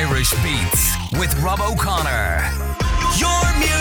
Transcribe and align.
Irish 0.00 0.32
Beats 0.42 0.96
with 1.18 1.34
Rob 1.42 1.60
O'Connor. 1.60 2.40
Your 3.18 3.58
music 3.58 3.79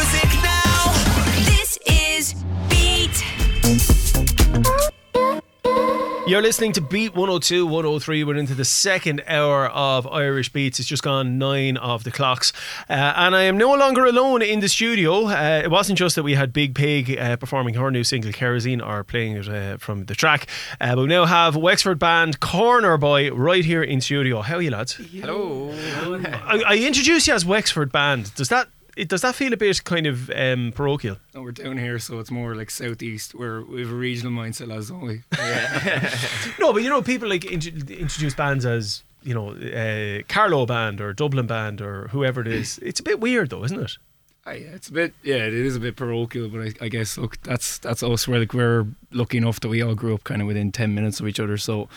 You're 6.30 6.44
listening 6.44 6.74
to 6.74 6.82
Beat 6.82 7.16
102, 7.16 7.66
103. 7.66 8.24
We're 8.24 8.36
into 8.36 8.54
the 8.54 8.64
second 8.64 9.24
hour 9.26 9.66
of 9.66 10.06
Irish 10.06 10.54
Beats. 10.54 10.80
It's 10.80 10.88
just 10.88 11.02
gone 11.02 11.40
nine 11.40 11.76
of 11.76 12.04
the 12.04 12.12
clocks. 12.12 12.54
Uh, 12.88 13.14
and 13.16 13.36
I 13.36 13.42
am 13.46 13.58
no 13.58 13.74
longer 13.74 14.06
alone 14.06 14.44
in 14.44 14.60
the 14.60 14.70
studio. 14.70 15.26
Uh, 15.26 15.62
it 15.64 15.72
wasn't 15.72 15.98
just 15.98 16.16
that 16.18 16.22
we 16.22 16.36
had 16.36 16.54
Big 16.54 16.76
Pig 16.76 17.18
uh, 17.18 17.36
performing 17.38 17.74
her 17.74 17.90
new 17.90 18.04
single, 18.04 18.32
Kerosene, 18.32 18.80
or 18.80 19.04
playing 19.04 19.38
it 19.38 19.50
uh, 19.50 19.78
from 19.78 20.06
the 20.06 20.14
track. 20.14 20.46
Uh, 20.80 20.94
but 20.96 21.02
we 21.02 21.08
now 21.08 21.26
have 21.26 21.56
Wexford 21.56 21.98
band 21.98 22.40
Corner 22.40 22.96
Boy 22.98 23.32
right 23.32 23.66
here 23.66 23.82
in 23.82 24.00
studio. 24.00 24.42
How 24.42 24.58
are 24.58 24.62
you, 24.62 24.70
lads? 24.70 24.98
Hello. 24.98 25.72
I, 25.72 26.62
I 26.64 26.78
introduced 26.78 27.26
you 27.26 27.34
as 27.34 27.44
Wexford 27.44 27.92
band. 27.92 28.36
Does 28.36 28.50
that. 28.50 28.70
It, 29.00 29.08
does 29.08 29.22
that 29.22 29.36
feel 29.36 29.54
a 29.54 29.58
bit 29.58 29.84
kind 29.86 30.06
of 30.06 30.30
um, 30.32 30.74
parochial? 30.76 31.18
No, 31.34 31.42
we're 31.42 31.54
down 31.54 31.78
here, 31.78 32.00
so 32.00 32.20
it's 32.20 32.32
more 32.32 32.54
like 32.54 32.70
southeast. 32.70 33.34
Where 33.34 33.62
we 33.62 33.80
have 33.82 33.92
a 33.92 33.96
regional 33.96 34.34
mindset, 34.34 34.76
as 34.76 34.90
don't 34.90 35.02
we? 35.02 35.24
No, 36.60 36.74
but 36.74 36.84
you 36.84 36.90
know, 36.90 37.02
people 37.02 37.30
like 37.30 37.46
int- 37.46 37.90
introduce 37.90 38.34
bands 38.34 38.66
as 38.66 39.04
you 39.24 39.34
know, 39.34 39.52
uh, 39.52 40.24
Carlow 40.28 40.66
band 40.66 41.00
or 41.02 41.14
Dublin 41.14 41.48
band 41.48 41.82
or 41.82 42.10
whoever 42.10 42.42
it 42.42 42.48
is. 42.48 42.80
It's 42.84 43.00
a 43.00 43.04
bit 43.04 43.20
weird, 43.20 43.50
though, 43.52 43.64
isn't 43.64 43.80
it? 43.80 43.98
Ah, 44.46 44.52
yeah, 44.52 44.68
it's 44.74 44.90
a 44.90 44.94
bit. 44.94 45.14
Yeah, 45.24 45.36
it 45.46 45.54
is 45.54 45.76
a 45.76 45.80
bit 45.80 45.96
parochial, 45.96 46.50
but 46.50 46.62
I, 46.62 46.86
I 46.86 46.90
guess 46.90 47.18
look, 47.18 47.42
that's 47.44 47.78
that's 47.78 48.04
us. 48.04 48.28
We're 48.28 48.40
like 48.40 48.54
we're 48.54 48.86
lucky 49.12 49.38
enough 49.38 49.60
that 49.62 49.70
we 49.70 49.82
all 49.82 49.96
grew 49.96 50.14
up 50.14 50.24
kind 50.24 50.42
of 50.42 50.48
within 50.48 50.72
ten 50.72 50.94
minutes 50.94 51.20
of 51.20 51.28
each 51.28 51.40
other. 51.40 51.58
So, 51.58 51.88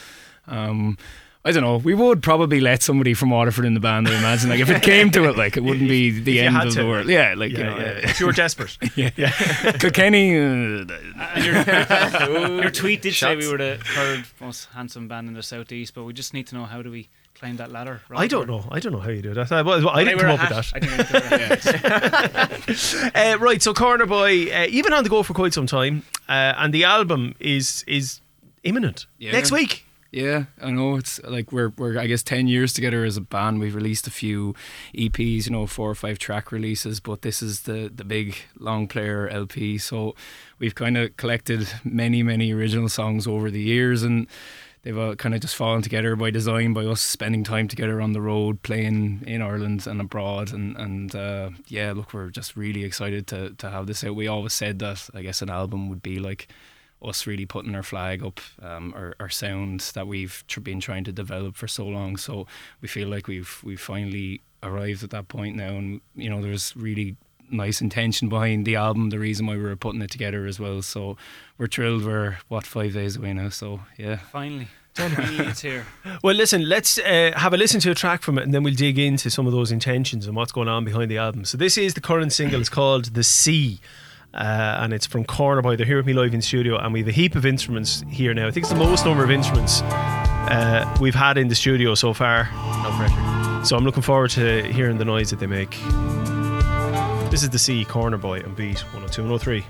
um, 0.46 0.98
I 1.44 1.50
don't 1.50 1.64
know. 1.64 1.78
We 1.78 1.92
would 1.92 2.22
probably 2.22 2.60
let 2.60 2.82
somebody 2.84 3.14
from 3.14 3.30
Waterford 3.30 3.64
in 3.64 3.74
the 3.74 3.80
band. 3.80 4.06
I 4.06 4.16
imagine, 4.16 4.48
like 4.50 4.60
if 4.60 4.70
it 4.70 4.80
came 4.80 5.10
to 5.10 5.24
it, 5.28 5.36
like 5.36 5.56
it 5.56 5.62
wouldn't 5.64 5.88
be 5.88 6.10
the 6.20 6.38
If 6.38 6.46
end 6.54 6.56
of 6.68 6.74
to. 6.74 6.82
the 6.82 6.86
world. 6.86 7.08
Yeah, 7.08 7.34
like 7.36 7.50
you 7.50 7.64
know. 7.64 7.76
yeah. 7.78 7.84
uh, 7.84 8.00
If 8.10 8.20
you 8.20 8.26
were 8.26 8.32
desperate. 8.32 8.78
yeah, 8.96 9.10
Kilkenny. 9.78 10.36
Uh, 11.22 12.58
Your 12.62 12.70
tweet 12.70 13.02
did 13.02 13.14
say 13.14 13.34
we 13.36 13.48
were 13.50 13.58
the 13.58 13.78
third 13.94 14.24
most 14.40 14.66
handsome 14.74 15.08
band 15.08 15.28
in 15.28 15.34
the 15.34 15.42
southeast, 15.42 15.94
but 15.94 16.04
we 16.04 16.12
just 16.12 16.32
need 16.34 16.46
to 16.48 16.54
know 16.54 16.64
how 16.64 16.80
do 16.82 16.90
we 16.90 17.08
climb 17.34 17.56
that 17.56 17.72
ladder. 17.72 18.00
I 18.10 18.26
don't 18.28 18.46
know. 18.46 18.64
I 18.70 18.78
don't 18.80 18.92
know 18.92 19.00
how 19.00 19.10
you 19.10 19.22
do 19.22 19.34
that. 19.34 19.50
I, 19.50 19.62
well, 19.62 19.88
I 19.88 20.04
didn't 20.04 20.20
come 20.20 20.30
a 20.30 20.34
up 20.34 20.40
with 20.40 20.50
that. 20.50 20.72
I 20.74 20.80
think 20.80 20.92
I 20.92 20.96
wear 21.12 21.52
a 21.52 22.36
hat. 22.38 23.34
Uh, 23.34 23.38
right, 23.38 23.62
so 23.62 23.72
Corner 23.74 24.06
Boy, 24.06 24.52
uh, 24.54 24.62
you've 24.68 24.84
been 24.84 24.92
on 24.92 25.02
the 25.04 25.10
go 25.10 25.22
for 25.22 25.34
quite 25.34 25.52
some 25.54 25.66
time, 25.66 26.02
uh, 26.28 26.54
and 26.56 26.72
the 26.72 26.84
album 26.84 27.34
is 27.40 27.84
is 27.86 28.20
imminent 28.62 29.06
Yeah. 29.18 29.32
next 29.32 29.50
week. 29.52 29.84
Yeah, 30.12 30.44
I 30.60 30.70
know. 30.70 30.96
It's 30.96 31.22
like 31.22 31.52
we're 31.52 31.70
we're 31.70 31.98
I 31.98 32.06
guess 32.06 32.22
ten 32.22 32.46
years 32.46 32.74
together 32.74 33.02
as 33.02 33.16
a 33.16 33.22
band. 33.22 33.60
We've 33.60 33.74
released 33.74 34.06
a 34.06 34.10
few 34.10 34.54
EPs, 34.94 35.46
you 35.46 35.52
know, 35.52 35.66
four 35.66 35.88
or 35.90 35.94
five 35.94 36.18
track 36.18 36.52
releases, 36.52 37.00
but 37.00 37.22
this 37.22 37.42
is 37.42 37.62
the 37.62 37.90
the 37.92 38.04
big 38.04 38.36
long 38.58 38.88
player 38.88 39.26
LP. 39.28 39.78
So 39.78 40.14
we've 40.58 40.74
kind 40.74 40.98
of 40.98 41.16
collected 41.16 41.66
many 41.82 42.22
many 42.22 42.52
original 42.52 42.90
songs 42.90 43.26
over 43.26 43.50
the 43.50 43.62
years, 43.62 44.02
and 44.02 44.26
they've 44.82 44.98
all 44.98 45.16
kind 45.16 45.34
of 45.34 45.40
just 45.40 45.56
fallen 45.56 45.80
together 45.80 46.14
by 46.14 46.30
design, 46.30 46.74
by 46.74 46.84
us 46.84 47.00
spending 47.00 47.42
time 47.42 47.66
together 47.66 48.02
on 48.02 48.12
the 48.12 48.20
road, 48.20 48.62
playing 48.62 49.22
in 49.26 49.40
Ireland 49.40 49.86
and 49.86 49.98
abroad, 49.98 50.52
and 50.52 50.76
and 50.76 51.16
uh, 51.16 51.50
yeah, 51.68 51.92
look, 51.92 52.12
we're 52.12 52.28
just 52.28 52.54
really 52.54 52.84
excited 52.84 53.26
to 53.28 53.54
to 53.54 53.70
have 53.70 53.86
this 53.86 54.04
out. 54.04 54.14
We 54.14 54.28
always 54.28 54.52
said 54.52 54.78
that 54.80 55.08
I 55.14 55.22
guess 55.22 55.40
an 55.40 55.48
album 55.48 55.88
would 55.88 56.02
be 56.02 56.18
like 56.18 56.48
us 57.04 57.26
really 57.26 57.46
putting 57.46 57.74
our 57.74 57.82
flag 57.82 58.24
up, 58.24 58.40
um, 58.60 58.92
our, 58.96 59.14
our 59.20 59.28
sound 59.28 59.80
that 59.94 60.06
we've 60.06 60.44
tr- 60.46 60.60
been 60.60 60.80
trying 60.80 61.04
to 61.04 61.12
develop 61.12 61.56
for 61.56 61.68
so 61.68 61.86
long. 61.86 62.16
So 62.16 62.46
we 62.80 62.88
feel 62.88 63.08
like 63.08 63.26
we've 63.26 63.60
we've 63.64 63.80
finally 63.80 64.40
arrived 64.62 65.02
at 65.02 65.10
that 65.10 65.28
point 65.28 65.56
now, 65.56 65.76
and 65.76 66.00
you 66.14 66.30
know 66.30 66.40
there's 66.40 66.76
really 66.76 67.16
nice 67.50 67.80
intention 67.80 68.28
behind 68.28 68.64
the 68.64 68.76
album. 68.76 69.10
The 69.10 69.18
reason 69.18 69.46
why 69.46 69.56
we 69.56 69.62
were 69.62 69.76
putting 69.76 70.02
it 70.02 70.10
together 70.10 70.46
as 70.46 70.58
well. 70.58 70.82
So 70.82 71.16
we're 71.58 71.66
thrilled. 71.66 72.04
We're 72.04 72.38
what 72.48 72.66
five 72.66 72.94
days 72.94 73.16
away 73.16 73.32
now. 73.34 73.50
So 73.50 73.80
yeah. 73.96 74.16
Finally. 74.16 74.68
Finally, 74.94 75.46
it's 75.46 75.62
here. 75.62 75.86
Well, 76.22 76.34
listen, 76.34 76.68
let's 76.68 76.98
uh, 76.98 77.32
have 77.34 77.54
a 77.54 77.56
listen 77.56 77.80
to 77.80 77.90
a 77.90 77.94
track 77.94 78.20
from 78.20 78.36
it, 78.36 78.42
and 78.42 78.52
then 78.52 78.62
we'll 78.62 78.74
dig 78.74 78.98
into 78.98 79.30
some 79.30 79.46
of 79.46 79.52
those 79.52 79.72
intentions 79.72 80.26
and 80.26 80.36
what's 80.36 80.52
going 80.52 80.68
on 80.68 80.84
behind 80.84 81.10
the 81.10 81.16
album. 81.16 81.46
So 81.46 81.56
this 81.56 81.78
is 81.78 81.94
the 81.94 82.02
current 82.02 82.30
single. 82.32 82.60
It's 82.60 82.68
called 82.68 83.06
"The 83.14 83.22
Sea." 83.22 83.80
Uh, 84.34 84.78
and 84.80 84.92
it's 84.92 85.06
from 85.06 85.24
Corner 85.24 85.60
Boy. 85.62 85.76
They're 85.76 85.86
here 85.86 85.96
with 85.96 86.06
me 86.06 86.12
live 86.12 86.32
in 86.32 86.40
studio, 86.40 86.78
and 86.78 86.92
we 86.92 87.00
have 87.00 87.08
a 87.08 87.12
heap 87.12 87.34
of 87.34 87.44
instruments 87.44 88.04
here 88.08 88.32
now. 88.32 88.46
I 88.46 88.50
think 88.50 88.64
it's 88.64 88.72
the 88.72 88.78
most 88.78 89.04
number 89.04 89.22
of 89.22 89.30
instruments 89.30 89.82
uh, 89.82 90.96
we've 91.00 91.14
had 91.14 91.36
in 91.36 91.48
the 91.48 91.54
studio 91.54 91.94
so 91.94 92.12
far. 92.12 92.48
No 92.82 92.90
pressure. 92.96 93.64
So 93.64 93.76
I'm 93.76 93.84
looking 93.84 94.02
forward 94.02 94.30
to 94.30 94.62
hearing 94.72 94.98
the 94.98 95.04
noise 95.04 95.30
that 95.30 95.40
they 95.40 95.46
make. 95.46 95.70
This 97.30 97.42
is 97.42 97.50
the 97.50 97.58
Sea, 97.58 97.84
Corner 97.84 98.18
Boy, 98.18 98.40
and 98.40 98.56
Beat 98.56 98.80
102 98.92 99.22
103. 99.22 99.64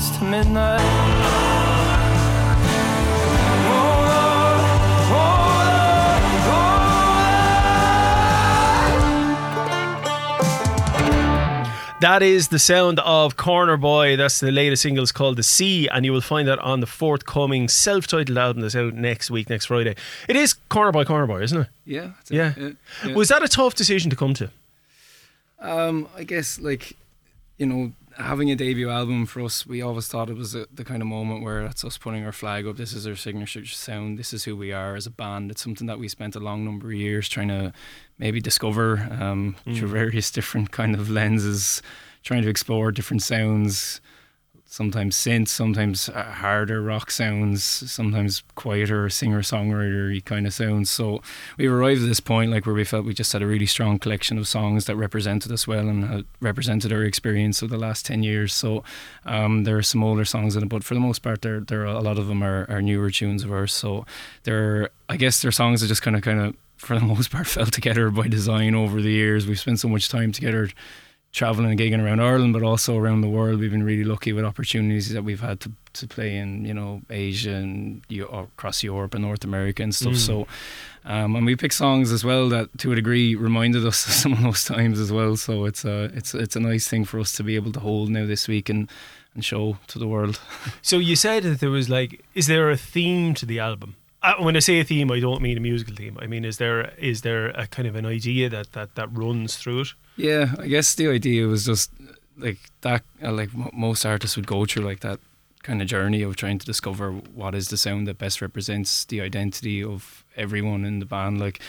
Minutes 0.00 0.18
to 0.18 0.24
midnight. 0.24 0.80
That 12.00 12.22
is 12.22 12.48
the 12.48 12.58
sound 12.58 12.98
of 13.00 13.36
Corner 13.36 13.76
Boy. 13.76 14.16
That's 14.16 14.40
the 14.40 14.50
latest 14.50 14.80
single. 14.80 15.02
It's 15.02 15.12
called 15.12 15.36
The 15.36 15.42
Sea, 15.42 15.86
and 15.88 16.06
you 16.06 16.12
will 16.12 16.22
find 16.22 16.48
that 16.48 16.58
on 16.60 16.80
the 16.80 16.86
forthcoming 16.86 17.68
self 17.68 18.06
titled 18.06 18.38
album 18.38 18.62
that's 18.62 18.74
out 18.74 18.94
next 18.94 19.30
week, 19.30 19.50
next 19.50 19.66
Friday. 19.66 19.96
It 20.26 20.34
is 20.34 20.54
Corner 20.54 20.92
Boy, 20.92 21.04
Corner 21.04 21.26
Boy, 21.26 21.42
isn't 21.42 21.60
it? 21.60 21.68
Yeah. 21.84 22.12
that's 22.16 22.30
it. 22.30 22.34
Yeah. 22.36 22.70
yeah. 23.06 23.14
Was 23.14 23.28
that 23.28 23.42
a 23.42 23.48
tough 23.48 23.74
decision 23.74 24.08
to 24.08 24.16
come 24.16 24.32
to? 24.32 24.50
Um, 25.58 26.08
I 26.16 26.24
guess 26.24 26.58
like 26.58 26.96
you 27.58 27.66
know 27.66 27.92
having 28.20 28.50
a 28.50 28.56
debut 28.56 28.90
album 28.90 29.26
for 29.26 29.42
us, 29.42 29.66
we 29.66 29.82
always 29.82 30.06
thought 30.08 30.30
it 30.30 30.36
was 30.36 30.54
a, 30.54 30.66
the 30.72 30.84
kind 30.84 31.02
of 31.02 31.08
moment 31.08 31.42
where 31.42 31.62
that's 31.62 31.84
us 31.84 31.98
putting 31.98 32.24
our 32.24 32.32
flag 32.32 32.66
up. 32.66 32.76
This 32.76 32.92
is 32.92 33.06
our 33.06 33.16
signature 33.16 33.64
sound. 33.64 34.18
This 34.18 34.32
is 34.32 34.44
who 34.44 34.56
we 34.56 34.72
are 34.72 34.94
as 34.94 35.06
a 35.06 35.10
band. 35.10 35.50
It's 35.50 35.62
something 35.62 35.86
that 35.86 35.98
we 35.98 36.08
spent 36.08 36.36
a 36.36 36.40
long 36.40 36.64
number 36.64 36.88
of 36.88 36.94
years 36.94 37.28
trying 37.28 37.48
to 37.48 37.72
maybe 38.18 38.40
discover 38.40 39.08
um, 39.20 39.56
through 39.64 39.88
various 39.88 40.30
different 40.30 40.70
kind 40.70 40.94
of 40.94 41.10
lenses, 41.10 41.82
trying 42.22 42.42
to 42.42 42.48
explore 42.48 42.92
different 42.92 43.22
sounds. 43.22 44.00
Sometimes 44.72 45.16
synth, 45.16 45.48
sometimes 45.48 46.08
uh, 46.08 46.22
harder 46.22 46.80
rock 46.80 47.10
sounds, 47.10 47.64
sometimes 47.64 48.44
quieter 48.54 49.10
singer 49.10 49.42
songwriter 49.42 50.24
kind 50.24 50.46
of 50.46 50.54
sounds. 50.54 50.88
So 50.88 51.22
we've 51.58 51.72
arrived 51.72 52.02
at 52.02 52.06
this 52.06 52.20
point 52.20 52.52
like 52.52 52.66
where 52.66 52.74
we 52.76 52.84
felt 52.84 53.04
we 53.04 53.12
just 53.12 53.32
had 53.32 53.42
a 53.42 53.48
really 53.48 53.66
strong 53.66 53.98
collection 53.98 54.38
of 54.38 54.46
songs 54.46 54.84
that 54.84 54.94
represented 54.94 55.50
us 55.50 55.66
well 55.66 55.88
and 55.88 56.24
represented 56.40 56.92
our 56.92 57.02
experience 57.02 57.62
of 57.62 57.70
the 57.70 57.78
last 57.78 58.06
10 58.06 58.22
years. 58.22 58.54
So 58.54 58.84
um, 59.26 59.64
there 59.64 59.76
are 59.76 59.82
some 59.82 60.04
older 60.04 60.24
songs 60.24 60.54
in 60.54 60.62
it 60.62 60.68
but 60.68 60.84
for 60.84 60.94
the 60.94 61.00
most 61.00 61.18
part 61.18 61.42
there 61.42 61.58
there 61.58 61.82
are 61.82 61.86
a 61.86 62.00
lot 62.00 62.16
of 62.16 62.28
them 62.28 62.40
are, 62.40 62.64
are 62.70 62.80
newer 62.80 63.10
tunes 63.10 63.42
of 63.42 63.50
ours. 63.50 63.72
So 63.72 64.06
they're 64.44 64.90
I 65.08 65.16
guess 65.16 65.42
they're 65.42 65.50
songs 65.50 65.80
that 65.80 65.88
just 65.88 66.02
kind 66.02 66.14
of 66.14 66.22
kind 66.22 66.40
of 66.40 66.54
for 66.76 66.96
the 66.96 67.04
most 67.14 67.32
part 67.32 67.48
fell 67.48 67.66
together 67.66 68.08
by 68.08 68.28
design 68.28 68.76
over 68.76 69.02
the 69.02 69.10
years. 69.10 69.48
We've 69.48 69.58
spent 69.58 69.80
so 69.80 69.88
much 69.88 70.08
time 70.08 70.30
together 70.30 70.68
traveling 71.32 71.70
and 71.70 71.78
gigging 71.78 72.04
around 72.04 72.20
Ireland, 72.20 72.52
but 72.52 72.62
also 72.62 72.96
around 72.96 73.20
the 73.20 73.28
world. 73.28 73.60
We've 73.60 73.70
been 73.70 73.84
really 73.84 74.04
lucky 74.04 74.32
with 74.32 74.44
opportunities 74.44 75.12
that 75.12 75.22
we've 75.22 75.40
had 75.40 75.60
to, 75.60 75.72
to 75.94 76.08
play 76.08 76.36
in, 76.36 76.64
you 76.64 76.74
know, 76.74 77.02
Asia 77.08 77.52
and 77.54 78.02
across 78.32 78.82
Europe 78.82 79.14
and 79.14 79.22
North 79.22 79.44
America 79.44 79.82
and 79.82 79.94
stuff. 79.94 80.16
So, 80.16 80.48
um, 81.04 81.36
and 81.36 81.46
we 81.46 81.54
picked 81.54 81.74
songs 81.74 82.10
as 82.10 82.24
well 82.24 82.48
that, 82.48 82.76
to 82.78 82.92
a 82.92 82.96
degree, 82.96 83.36
reminded 83.36 83.86
us 83.86 84.06
of 84.08 84.12
some 84.12 84.32
of 84.32 84.42
those 84.42 84.64
times 84.64 84.98
as 84.98 85.12
well. 85.12 85.36
So 85.36 85.66
it's 85.66 85.84
a 85.84 86.04
it's 86.14 86.34
it's 86.34 86.56
a 86.56 86.60
nice 86.60 86.88
thing 86.88 87.04
for 87.04 87.20
us 87.20 87.32
to 87.32 87.44
be 87.44 87.54
able 87.54 87.72
to 87.72 87.80
hold 87.80 88.10
now 88.10 88.26
this 88.26 88.48
week 88.48 88.68
and 88.68 88.90
and 89.34 89.44
show 89.44 89.78
to 89.88 89.98
the 89.98 90.08
world. 90.08 90.40
So 90.82 90.98
you 90.98 91.14
said 91.14 91.44
that 91.44 91.60
there 91.60 91.70
was 91.70 91.88
like, 91.88 92.24
is 92.34 92.46
there 92.48 92.70
a 92.70 92.76
theme 92.76 93.34
to 93.34 93.46
the 93.46 93.60
album? 93.60 93.94
Uh, 94.22 94.34
when 94.38 94.54
I 94.54 94.58
say 94.58 94.80
a 94.80 94.84
theme, 94.84 95.10
I 95.10 95.18
don't 95.18 95.40
mean 95.40 95.56
a 95.56 95.60
musical 95.60 95.94
theme. 95.94 96.18
I 96.20 96.26
mean, 96.26 96.44
is 96.44 96.58
there 96.58 96.92
is 96.98 97.22
there 97.22 97.48
a 97.50 97.66
kind 97.66 97.88
of 97.88 97.96
an 97.96 98.04
idea 98.04 98.48
that 98.50 98.72
that, 98.72 98.94
that 98.94 99.08
runs 99.16 99.56
through 99.56 99.80
it? 99.80 99.88
Yeah, 100.16 100.54
I 100.58 100.66
guess 100.66 100.94
the 100.94 101.08
idea 101.08 101.46
was 101.46 101.64
just 101.64 101.90
like 102.36 102.58
that. 102.82 103.02
Uh, 103.22 103.32
like 103.32 103.54
mo 103.54 103.70
most 103.72 104.04
artists 104.04 104.36
would 104.36 104.46
go 104.46 104.66
through 104.66 104.84
like 104.84 105.00
that 105.00 105.20
kind 105.62 105.80
of 105.80 105.88
journey 105.88 106.22
of 106.22 106.36
trying 106.36 106.58
to 106.58 106.66
discover 106.66 107.12
what 107.12 107.54
is 107.54 107.68
the 107.68 107.76
sound 107.76 108.06
that 108.08 108.18
best 108.18 108.40
represents 108.40 109.04
the 109.06 109.20
identity 109.20 109.82
of 109.82 110.24
everyone 110.36 110.84
in 110.84 110.98
the 110.98 111.06
band. 111.06 111.40
Like 111.40 111.60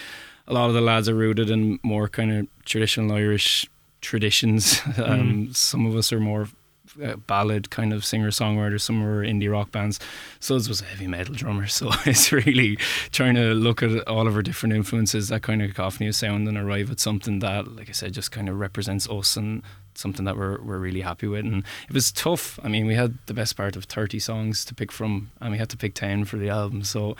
a 0.48 0.54
lot 0.54 0.68
of 0.68 0.74
the 0.74 0.82
lads 0.82 1.08
are 1.08 1.16
rooted 1.16 1.50
in 1.50 1.80
more 1.84 2.10
kind 2.10 2.32
of 2.32 2.48
traditional 2.66 3.14
Irish 3.14 3.70
traditions. 4.02 4.82
um, 4.98 5.54
Some 5.54 5.86
of 5.86 5.96
us 5.96 6.12
are 6.12 6.20
more 6.20 6.50
uh, 7.04 7.16
ballad 7.16 7.70
kind 7.70 7.94
of 7.94 8.04
singer 8.06 8.32
songwriters, 8.32 8.82
some 8.82 9.04
were 9.04 9.24
indie 9.24 9.52
rock 9.52 9.72
bands. 9.72 10.00
Suds 10.40 10.68
was 10.68 10.82
a 10.82 10.86
heavy 10.86 11.08
metal 11.08 11.36
drummer, 11.36 11.68
so 11.68 11.90
it's 12.06 12.32
really 12.32 12.78
trying 13.12 13.36
to 13.36 13.54
look 13.54 13.84
at 13.84 14.08
all 14.08 14.28
of 14.28 14.36
our 14.36 14.42
different 14.42 14.74
influences, 14.74 15.30
that 15.30 15.42
kind 15.42 15.62
of 15.62 15.70
cacophony 15.70 16.08
of 16.08 16.16
sound, 16.16 16.48
and 16.48 16.58
arrive 16.58 16.92
at 16.92 17.00
something 17.00 17.40
that, 17.40 17.76
like 17.76 17.90
I 17.90 17.94
said, 17.94 18.14
just 18.14 18.32
kind 18.32 18.50
of 18.50 18.60
represents 18.60 19.10
us 19.10 19.38
and 19.38 19.64
something 19.94 20.26
that 20.26 20.38
we're 20.38 20.62
we're 20.62 20.78
really 20.78 21.02
happy 21.02 21.28
with. 21.28 21.46
And 21.46 21.64
it 21.88 21.94
was 21.94 22.12
tough. 22.12 22.60
I 22.64 22.68
mean, 22.68 22.86
we 22.86 22.96
had 22.96 23.18
the 23.26 23.34
best 23.34 23.56
part 23.56 23.76
of 23.76 23.86
thirty 23.86 24.20
songs 24.20 24.66
to 24.66 24.74
pick 24.74 24.92
from, 24.92 25.32
and 25.40 25.52
we 25.52 25.58
had 25.58 25.70
to 25.70 25.78
pick 25.78 25.94
ten 25.94 26.26
for 26.26 26.38
the 26.38 26.50
album. 26.50 26.84
So, 26.84 27.16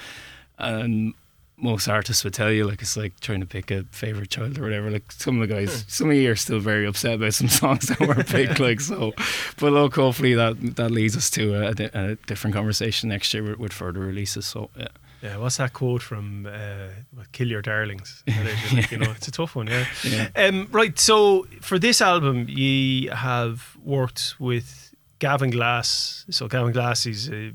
and 0.58 1.14
most 1.62 1.88
artists 1.88 2.24
would 2.24 2.34
tell 2.34 2.52
you 2.52 2.66
like 2.66 2.82
it's 2.82 2.98
like 2.98 3.20
trying 3.20 3.40
to 3.40 3.46
pick 3.46 3.72
a 3.72 3.84
favorite 3.92 4.30
child 4.30 4.58
or 4.58 4.64
whatever. 4.64 4.90
Like 4.90 5.12
some 5.12 5.42
of 5.42 5.48
the 5.48 5.54
guys, 5.54 5.86
some 5.88 6.10
of 6.10 6.16
you 6.16 6.32
are 6.32 6.36
still 6.36 6.60
very 6.60 6.86
upset 6.86 7.16
about 7.16 7.34
some 7.34 7.48
songs 7.62 7.88
that 7.88 8.00
were 8.00 8.24
picked. 8.24 8.60
like 8.60 8.82
so, 8.82 9.14
but 9.58 9.72
look, 9.72 9.96
hopefully 9.96 10.34
that 10.34 10.76
that 10.76 10.92
leads 10.92 11.16
us 11.16 11.30
to 11.32 11.54
a, 11.54 11.90
a 11.94 12.16
different 12.28 12.56
conversation 12.56 13.10
next 13.10 13.34
year 13.34 13.44
with, 13.44 13.60
with 13.60 13.74
further 13.74 14.00
releases. 14.00 14.46
So 14.46 14.70
yeah. 14.78 14.88
Yeah, 15.22 15.38
what's 15.38 15.58
that 15.58 15.74
quote 15.74 16.02
from 16.02 16.48
uh, 16.48 16.88
"Kill 17.32 17.48
Your 17.48 17.62
Darlings"? 17.62 18.24
you 18.90 18.98
know, 18.98 19.12
it's 19.12 19.28
a 19.28 19.32
tough 19.32 19.56
one. 19.56 19.68
Yeah. 19.68 19.86
Yeah. 20.04 20.30
Um, 20.36 20.68
right. 20.72 20.98
So 20.98 21.46
for 21.62 21.78
this 21.78 22.02
album, 22.02 22.48
you 22.50 23.12
have 23.12 23.78
worked 23.84 24.34
with 24.40 24.96
Gavin 25.20 25.52
Glass. 25.52 26.26
So 26.32 26.48
Gavin 26.48 26.74
Glass, 26.74 27.06
is 27.06 27.30
a 27.30 27.52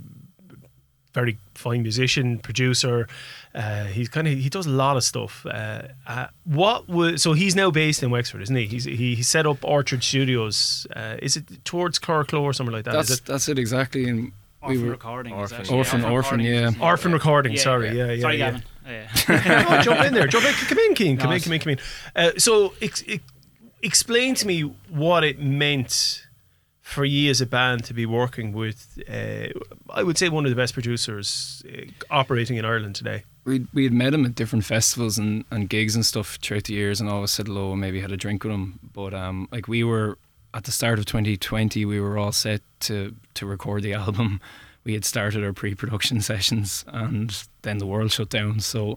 very 1.17 1.35
fine 1.55 1.83
musician, 1.83 2.39
producer. 2.39 3.09
Uh, 3.55 3.85
he's 3.97 4.09
kind 4.09 4.27
of 4.29 4.35
he 4.39 4.49
does 4.51 4.67
a 4.67 4.71
lot 4.85 4.97
of 4.97 5.03
stuff. 5.03 5.45
Uh, 5.47 5.83
uh, 6.07 6.27
what 6.45 6.89
was 6.89 7.23
so 7.23 7.33
he's 7.33 7.57
now 7.57 7.71
based 7.71 8.03
in 8.03 8.11
Wexford, 8.11 8.43
isn't 8.43 8.57
he? 8.63 8.67
He's 8.67 8.85
he, 8.85 9.15
he 9.17 9.23
set 9.23 9.47
up 9.47 9.59
Orchard 9.65 10.03
Studios. 10.05 10.87
Uh, 10.95 11.17
is 11.27 11.37
it 11.37 11.45
towards 11.65 11.99
Curracloe 11.99 12.43
or 12.43 12.53
something 12.53 12.75
like 12.77 12.85
that? 12.85 12.95
Is 12.97 13.09
That's 13.09 13.21
it? 13.21 13.25
that's 13.27 13.49
it 13.49 13.59
exactly. 13.59 14.05
And 14.11 14.21
we 14.63 14.69
Orphan 14.77 14.85
were 14.85 14.91
recording. 14.91 15.33
is 15.35 15.39
Orphan. 15.41 15.59
actually- 15.61 15.77
Orphan, 15.79 16.05
Orphan, 16.05 16.39
recording 16.41 16.47
yeah. 16.47 16.87
Orphan 16.91 17.13
recording. 17.13 17.57
sorry, 17.57 17.97
yeah, 17.97 18.11
yeah. 18.13 18.21
Sorry, 18.21 18.37
yeah. 18.39 18.51
Gavin. 18.51 18.63
Oh, 18.87 18.91
yeah. 18.91 19.67
no, 19.77 19.83
jump 19.83 20.01
in 20.05 20.15
there. 20.15 20.27
Jump 20.29 20.45
in. 20.47 20.53
Come 20.55 20.79
in, 20.79 20.95
Kean. 20.95 21.17
Come 21.17 21.33
in, 21.33 21.41
come 21.41 21.53
in, 21.55 21.61
come 21.61 21.73
in. 21.73 21.79
Uh, 22.15 22.31
so, 22.37 22.75
ex- 22.83 23.03
ex- 23.09 23.25
explain 23.83 24.35
to 24.37 24.47
me 24.47 24.61
what 24.91 25.25
it 25.25 25.39
meant 25.41 26.26
for 26.87 27.05
you 27.05 27.29
as 27.31 27.41
a 27.41 27.47
band 27.47 27.83
to 27.83 27.93
be 27.93 28.07
working 28.07 28.53
with, 28.53 28.97
uh, 29.11 29.49
I 29.91 30.05
would 30.05 30.17
say, 30.17 30.29
one 30.29 30.45
of 30.47 30.51
the 30.51 30.57
best 30.57 30.73
producers 30.73 31.65
uh, 31.69 31.83
operating 32.11 32.59
in 32.59 32.65
Ireland 32.65 32.95
today. 32.95 33.25
we 33.45 33.67
we 33.75 33.83
had 33.83 33.93
met 33.93 34.15
him 34.15 34.25
at 34.25 34.37
different 34.37 34.65
festivals 34.65 35.19
and, 35.19 35.45
and 35.51 35.69
gigs 35.69 35.97
and 35.97 36.07
stuff 36.07 36.39
throughout 36.41 36.65
the 36.65 36.75
years, 36.75 37.01
and 37.01 37.11
always 37.11 37.33
said 37.33 37.49
hello 37.49 37.73
and 37.73 37.81
maybe 37.81 38.01
had 38.01 38.13
a 38.13 38.17
drink 38.17 38.45
with 38.45 38.53
him. 38.53 38.79
But 38.95 39.15
um, 39.15 39.49
like 39.51 39.67
we 39.67 39.83
were 39.83 40.17
at 40.55 40.63
the 40.63 40.71
start 40.71 41.01
of 41.01 41.07
2020, 41.07 41.85
we 41.85 42.01
were 42.01 42.17
all 42.19 42.31
set 42.31 42.63
to 42.81 43.17
to 43.35 43.47
record 43.47 43.83
the 43.83 43.95
album. 44.03 44.41
We 44.87 44.95
had 44.95 45.05
started 45.05 45.45
our 45.45 45.53
pre-production 45.53 46.21
sessions, 46.23 46.85
and 46.87 47.47
then 47.63 47.79
the 47.79 47.87
world 47.87 48.13
shut 48.13 48.31
down. 48.31 48.61
So 48.61 48.97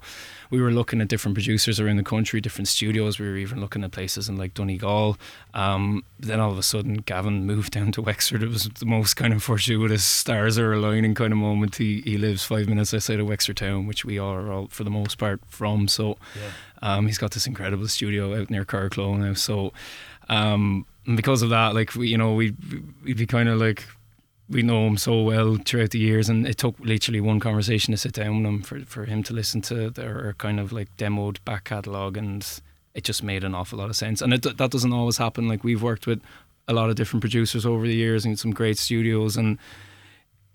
we 0.49 0.61
were 0.61 0.71
looking 0.71 1.01
at 1.01 1.07
different 1.07 1.35
producers 1.35 1.79
around 1.79 1.97
the 1.97 2.03
country, 2.03 2.39
different 2.39 2.67
studios. 2.67 3.19
We 3.19 3.27
were 3.27 3.35
even 3.35 3.59
looking 3.59 3.83
at 3.83 3.91
places 3.91 4.29
in 4.29 4.37
like 4.37 4.53
Donegal. 4.53 5.17
Um, 5.53 6.05
then 6.19 6.39
all 6.39 6.51
of 6.51 6.57
a 6.57 6.63
sudden, 6.63 6.97
Gavin 6.97 7.45
moved 7.45 7.73
down 7.73 7.91
to 7.93 8.01
Wexford. 8.01 8.43
It 8.43 8.49
was 8.49 8.69
the 8.79 8.85
most 8.85 9.15
kind 9.15 9.33
of 9.33 9.43
fortuitous 9.43 10.03
stars 10.03 10.57
are 10.57 10.71
aligning 10.71 11.15
kind 11.15 11.33
of 11.33 11.39
moment. 11.39 11.75
He 11.75 12.01
he 12.01 12.17
lives 12.17 12.45
five 12.45 12.69
minutes 12.69 12.93
outside 12.93 13.19
of 13.19 13.27
Wexford 13.27 13.57
town, 13.57 13.87
which 13.87 14.05
we 14.05 14.17
are 14.17 14.51
all 14.51 14.67
for 14.67 14.83
the 14.85 14.91
most 14.91 15.17
part 15.17 15.41
from. 15.47 15.87
So 15.87 16.17
um, 16.81 17.07
he's 17.07 17.17
got 17.17 17.31
this 17.31 17.47
incredible 17.47 17.87
studio 17.87 18.39
out 18.39 18.49
near 18.49 18.63
Curracloe 18.63 19.17
now. 19.17 19.33
So 19.33 19.73
um, 20.29 20.85
and 21.05 21.17
because 21.17 21.41
of 21.41 21.49
that, 21.49 21.73
like 21.73 21.95
we, 21.95 22.07
you 22.07 22.17
know, 22.17 22.33
we 22.33 22.55
we'd 23.03 23.17
be 23.17 23.25
kind 23.25 23.49
of 23.49 23.59
like 23.59 23.85
we 24.49 24.63
know 24.63 24.87
him 24.87 24.97
so 24.97 25.21
well 25.21 25.57
throughout 25.63 25.91
the 25.91 25.99
years, 25.99 26.27
and 26.27 26.47
it 26.47 26.57
took 26.57 26.79
literally 26.79 27.21
one 27.21 27.39
conversation 27.39 27.91
to 27.91 27.97
sit 27.97 28.13
down 28.13 28.37
with 28.37 28.45
him 28.45 28.61
for, 28.61 28.79
for 28.81 29.05
him 29.05 29.21
to 29.23 29.33
listen 29.33 29.61
to 29.61 29.89
their 29.91 30.33
kind 30.37 30.59
of 30.59 30.71
like 30.71 30.95
demoed 30.97 31.37
back 31.45 31.65
catalogue, 31.65 32.17
and 32.17 32.61
it 32.95 33.03
just 33.03 33.21
made 33.21 33.43
an 33.43 33.53
awful 33.53 33.77
lot 33.77 33.89
of 33.89 33.95
sense. 33.95 34.21
And 34.21 34.33
it, 34.33 34.57
that 34.57 34.71
doesn't 34.71 34.93
always 34.93 35.17
happen. 35.17 35.47
Like 35.47 35.63
we've 35.63 35.83
worked 35.83 36.07
with 36.07 36.21
a 36.67 36.73
lot 36.73 36.89
of 36.89 36.95
different 36.95 37.21
producers 37.21 37.65
over 37.65 37.85
the 37.85 37.95
years 37.95 38.25
in 38.25 38.35
some 38.35 38.51
great 38.51 38.77
studios, 38.77 39.37
and 39.37 39.59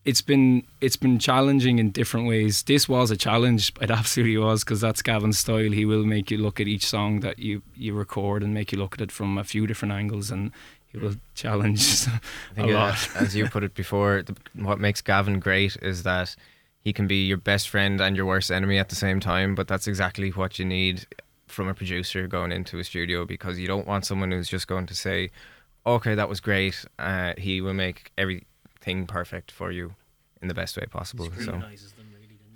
it's 0.05 0.21
been 0.21 0.67
it's 0.81 0.97
been 0.97 1.19
challenging 1.19 1.79
in 1.79 1.91
different 1.91 2.27
ways. 2.27 2.65
This 2.65 2.89
was 2.89 3.11
a 3.11 3.17
challenge. 3.17 3.73
It 3.81 3.91
absolutely 3.91 4.39
was 4.39 4.65
because 4.65 4.81
that's 4.81 5.03
Gavin's 5.03 5.39
style. 5.39 5.71
He 5.71 5.85
will 5.85 6.05
make 6.05 6.31
you 6.31 6.39
look 6.39 6.61
at 6.61 6.69
each 6.69 6.87
song 6.87 7.21
that 7.21 7.39
you 7.39 7.63
you 7.77 7.95
record 7.95 8.43
and 8.43 8.53
make 8.53 8.73
you 8.73 8.79
look 8.79 8.95
at 8.95 9.01
it 9.01 9.13
from 9.13 9.39
a 9.39 9.45
few 9.45 9.67
different 9.67 9.93
angles, 9.93 10.31
and 10.31 10.51
he 10.95 11.01
will 11.01 11.15
challenge 11.35 12.07
I 12.09 12.11
a 12.11 12.55
think, 12.55 12.71
uh, 12.71 12.75
lot. 12.75 13.09
as 13.17 13.35
you 13.35 13.49
put 13.49 13.65
it 13.65 13.75
before, 13.83 14.23
the, 14.23 14.37
what 14.55 14.79
makes 14.79 15.03
Gavin 15.03 15.41
great 15.41 15.77
is 15.83 16.05
that 16.05 16.37
he 16.81 16.93
can 16.93 17.07
be 17.07 17.27
your 17.27 17.37
best 17.37 17.69
friend 17.69 18.01
and 18.01 18.17
your 18.17 18.27
worst 18.27 18.51
enemy 18.51 18.79
at 18.79 18.89
the 18.91 18.95
same 18.95 19.19
time. 19.21 19.55
But 19.55 19.67
that's 19.69 19.87
exactly 19.87 20.31
what 20.31 20.59
you 20.59 20.65
need 20.65 21.07
from 21.47 21.69
a 21.69 21.75
producer 21.75 22.27
going 22.27 22.53
into 22.53 22.79
a 22.79 22.85
studio 22.85 23.25
because 23.25 23.59
you 23.59 23.67
don't 23.67 23.87
want 23.87 24.07
someone 24.07 24.31
who's 24.31 24.49
just 24.49 24.69
going 24.69 24.87
to 24.87 24.95
say, 24.95 25.31
"Okay, 25.87 26.15
that 26.15 26.29
was 26.29 26.41
great." 26.41 26.85
Uh, 26.99 27.33
he 27.37 27.61
will 27.61 27.75
make 27.75 28.13
everything 28.17 29.07
perfect 29.07 29.51
for 29.51 29.73
you 29.73 29.95
in 30.41 30.49
the 30.49 30.55
best 30.55 30.77
way 30.77 30.87
possible. 30.87 31.27
Scrutinizes 31.27 31.95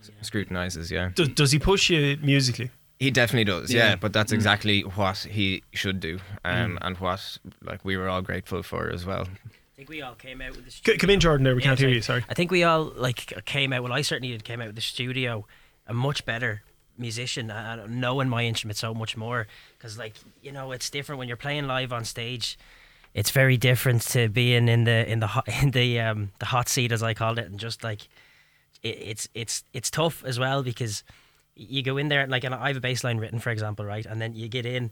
So 0.00 0.12
scrutinizes, 0.22 0.90
yeah. 0.90 1.10
Does, 1.14 1.28
does 1.30 1.52
he 1.52 1.58
push 1.58 1.90
you 1.90 2.16
musically? 2.22 2.70
He 2.98 3.10
definitely 3.10 3.44
does, 3.44 3.72
yeah. 3.72 3.90
Yeah. 3.90 3.96
But 3.96 4.12
that's 4.12 4.32
exactly 4.32 4.80
what 4.82 5.18
he 5.18 5.62
should 5.72 6.00
do, 6.00 6.18
um, 6.44 6.72
Mm. 6.76 6.78
and 6.82 6.96
what 6.98 7.38
like 7.62 7.84
we 7.84 7.96
were 7.96 8.08
all 8.08 8.22
grateful 8.22 8.62
for 8.62 8.90
as 8.92 9.04
well. 9.06 9.22
I 9.22 9.76
think 9.76 9.88
we 9.88 10.02
all 10.02 10.14
came 10.16 10.40
out 10.42 10.56
with 10.56 10.64
the 10.64 10.70
C- 10.72 10.78
studio. 10.78 10.98
come 11.00 11.10
in, 11.10 11.20
Jordan. 11.20 11.44
There, 11.44 11.54
we 11.54 11.62
Yeah, 11.62 11.68
can't 11.68 11.78
hear 11.78 11.88
you. 11.88 12.02
Sorry. 12.02 12.24
I 12.28 12.34
think 12.34 12.50
we 12.50 12.64
all 12.64 12.84
like 12.96 13.32
came 13.44 13.72
out. 13.72 13.84
Well, 13.84 13.92
I 13.92 14.02
certainly 14.02 14.32
did. 14.32 14.42
Came 14.44 14.60
out 14.60 14.66
with 14.66 14.74
the 14.76 14.82
studio 14.82 15.46
a 15.86 15.94
much 15.94 16.24
better 16.24 16.62
musician, 16.98 17.48
uh, 17.52 17.86
knowing 17.88 18.28
my 18.28 18.44
instrument 18.44 18.76
so 18.76 18.92
much 18.92 19.16
more. 19.16 19.46
Because 19.78 19.96
like 19.96 20.14
you 20.42 20.50
know, 20.50 20.72
it's 20.72 20.90
different 20.90 21.20
when 21.20 21.28
you're 21.28 21.36
playing 21.36 21.68
live 21.68 21.92
on 21.92 22.04
stage. 22.04 22.58
It's 23.14 23.30
very 23.30 23.56
different 23.56 24.02
to 24.08 24.28
being 24.28 24.68
in 24.68 24.82
the 24.84 25.08
in 25.08 25.20
the 25.20 25.28
hot, 25.28 25.46
in 25.62 25.70
the 25.70 26.00
um 26.00 26.32
the 26.40 26.46
hot 26.46 26.68
seat 26.68 26.90
as 26.90 27.02
I 27.04 27.14
called 27.14 27.38
it, 27.38 27.46
and 27.48 27.60
just 27.60 27.84
like 27.84 28.08
it, 28.82 28.88
it's 29.00 29.28
it's 29.34 29.62
it's 29.72 29.90
tough 29.90 30.24
as 30.24 30.40
well 30.40 30.64
because 30.64 31.04
you 31.58 31.82
go 31.82 31.96
in 31.96 32.08
there 32.08 32.26
like 32.26 32.44
and 32.44 32.54
I 32.54 32.68
have 32.68 32.76
a 32.76 32.80
bass 32.80 33.04
line 33.04 33.18
written 33.18 33.38
for 33.38 33.50
example 33.50 33.84
right? 33.84 34.06
And 34.06 34.20
then 34.20 34.34
you 34.34 34.48
get 34.48 34.64
in 34.64 34.90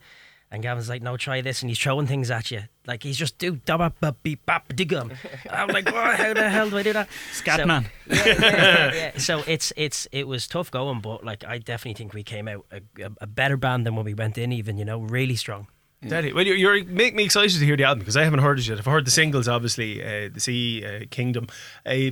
and 0.51 0.63
Gavin's 0.63 0.89
like 0.89 1.03
no 1.03 1.17
try 1.17 1.41
this 1.41 1.63
and 1.63 1.71
he's 1.71 1.79
throwing 1.79 2.07
things 2.07 2.31
at 2.31 2.51
you. 2.51 2.63
Like 2.87 3.03
he's 3.03 3.17
just 3.17 3.39
do 3.39 3.57
da 3.57 3.77
ba 3.77 3.93
ba 4.01 4.15
beep 4.23 4.45
bap 4.47 4.69
digum 4.69 5.17
I'm 5.51 5.69
like 5.69 5.87
what 5.87 6.17
how 6.17 6.35
the 6.35 6.49
hell 6.49 6.71
do 6.71 6.79
I 6.79 6.83
do 6.83 6.93
that? 6.93 7.09
Scatman. 7.33 7.87
yeah, 8.07 8.25
yeah, 8.27 8.35
yeah, 8.41 8.95
yeah. 8.95 9.13
so 9.19 9.43
it's 9.47 9.73
it's 9.77 10.07
it 10.13 10.27
was 10.27 10.47
tough 10.47 10.71
going 10.71 11.01
but 11.01 11.25
like 11.25 11.45
I 11.45 11.59
definitely 11.59 11.95
think 11.95 12.15
we 12.15 12.23
came 12.23 12.49
out 12.49 12.67
a, 12.71 12.81
a, 13.03 13.11
a 13.23 13.27
better 13.27 13.57
band 13.57 13.87
than 13.87 13.97
when 13.97 14.05
we 14.05 14.15
went 14.15 14.39
in 14.39 14.53
even 14.53 14.77
you 14.79 14.85
know 14.85 14.99
really 14.99 15.37
strong. 15.37 15.69
Daddy, 16.03 16.33
well, 16.33 16.47
you're, 16.47 16.57
you're 16.57 16.85
make 16.85 17.15
me 17.15 17.25
excited 17.25 17.59
to 17.59 17.65
hear 17.65 17.77
the 17.77 17.85
album 17.85 18.01
because 18.01 18.17
I 18.17 18.25
haven't 18.25 18.41
heard 18.41 18.59
it 18.59 18.69
yet. 18.69 18.79
I've 18.79 18.85
heard 18.85 19.07
the 19.07 19.11
singles, 19.11 19.49
obviously, 19.49 20.03
uh, 20.03 20.29
the 20.33 20.41
Sea 20.41 20.85
uh, 20.85 21.05
Kingdom, 21.11 21.49
uh, 21.85 22.11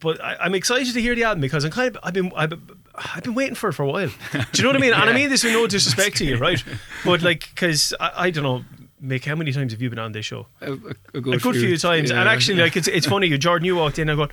but 0.00 0.22
I, 0.22 0.36
I'm 0.40 0.54
excited 0.54 0.92
to 0.94 1.00
hear 1.00 1.14
the 1.14 1.24
album 1.24 1.40
because 1.40 1.64
I'm 1.64 1.70
kind 1.70 1.94
of 1.96 2.02
I've 2.02 2.14
been 2.14 2.32
I've, 2.36 2.50
been- 2.50 2.68
I've 2.94 3.22
been 3.24 3.34
waiting 3.34 3.54
for 3.54 3.70
it 3.70 3.72
for 3.72 3.82
a 3.84 3.88
while. 3.88 4.08
Do 4.32 4.38
you 4.54 4.62
know 4.62 4.68
what 4.68 4.76
I 4.76 4.80
mean? 4.80 4.92
And 4.92 5.08
I 5.08 5.12
mean 5.14 5.30
this 5.30 5.44
with 5.44 5.52
no 5.54 5.66
disrespect 5.76 6.16
to 6.18 6.24
you, 6.24 6.36
right? 6.36 6.62
But 7.04 7.22
like, 7.22 7.48
because 7.54 7.94
I, 7.98 8.24
I 8.26 8.30
don't 8.30 8.44
know, 8.44 8.64
Mick, 9.02 9.24
how 9.24 9.34
many 9.34 9.50
times 9.52 9.72
have 9.72 9.80
you 9.80 9.88
been 9.90 9.98
on 9.98 10.12
this 10.12 10.26
show? 10.26 10.46
A, 10.60 10.72
a, 10.72 10.76
a 11.14 11.18
a 11.18 11.20
good 11.20 11.40
few, 11.56 11.76
times. 11.78 12.10
yeah. 12.10 12.20
And 12.20 12.28
actually, 12.28 12.58
like 12.60 12.76
it's 12.76 12.88
it's 12.88 13.06
funny. 13.14 13.26
You, 13.28 13.38
Jordan, 13.38 13.64
you 13.66 13.76
walked 13.76 13.98
in 13.98 14.08
and 14.08 14.16
going, 14.18 14.30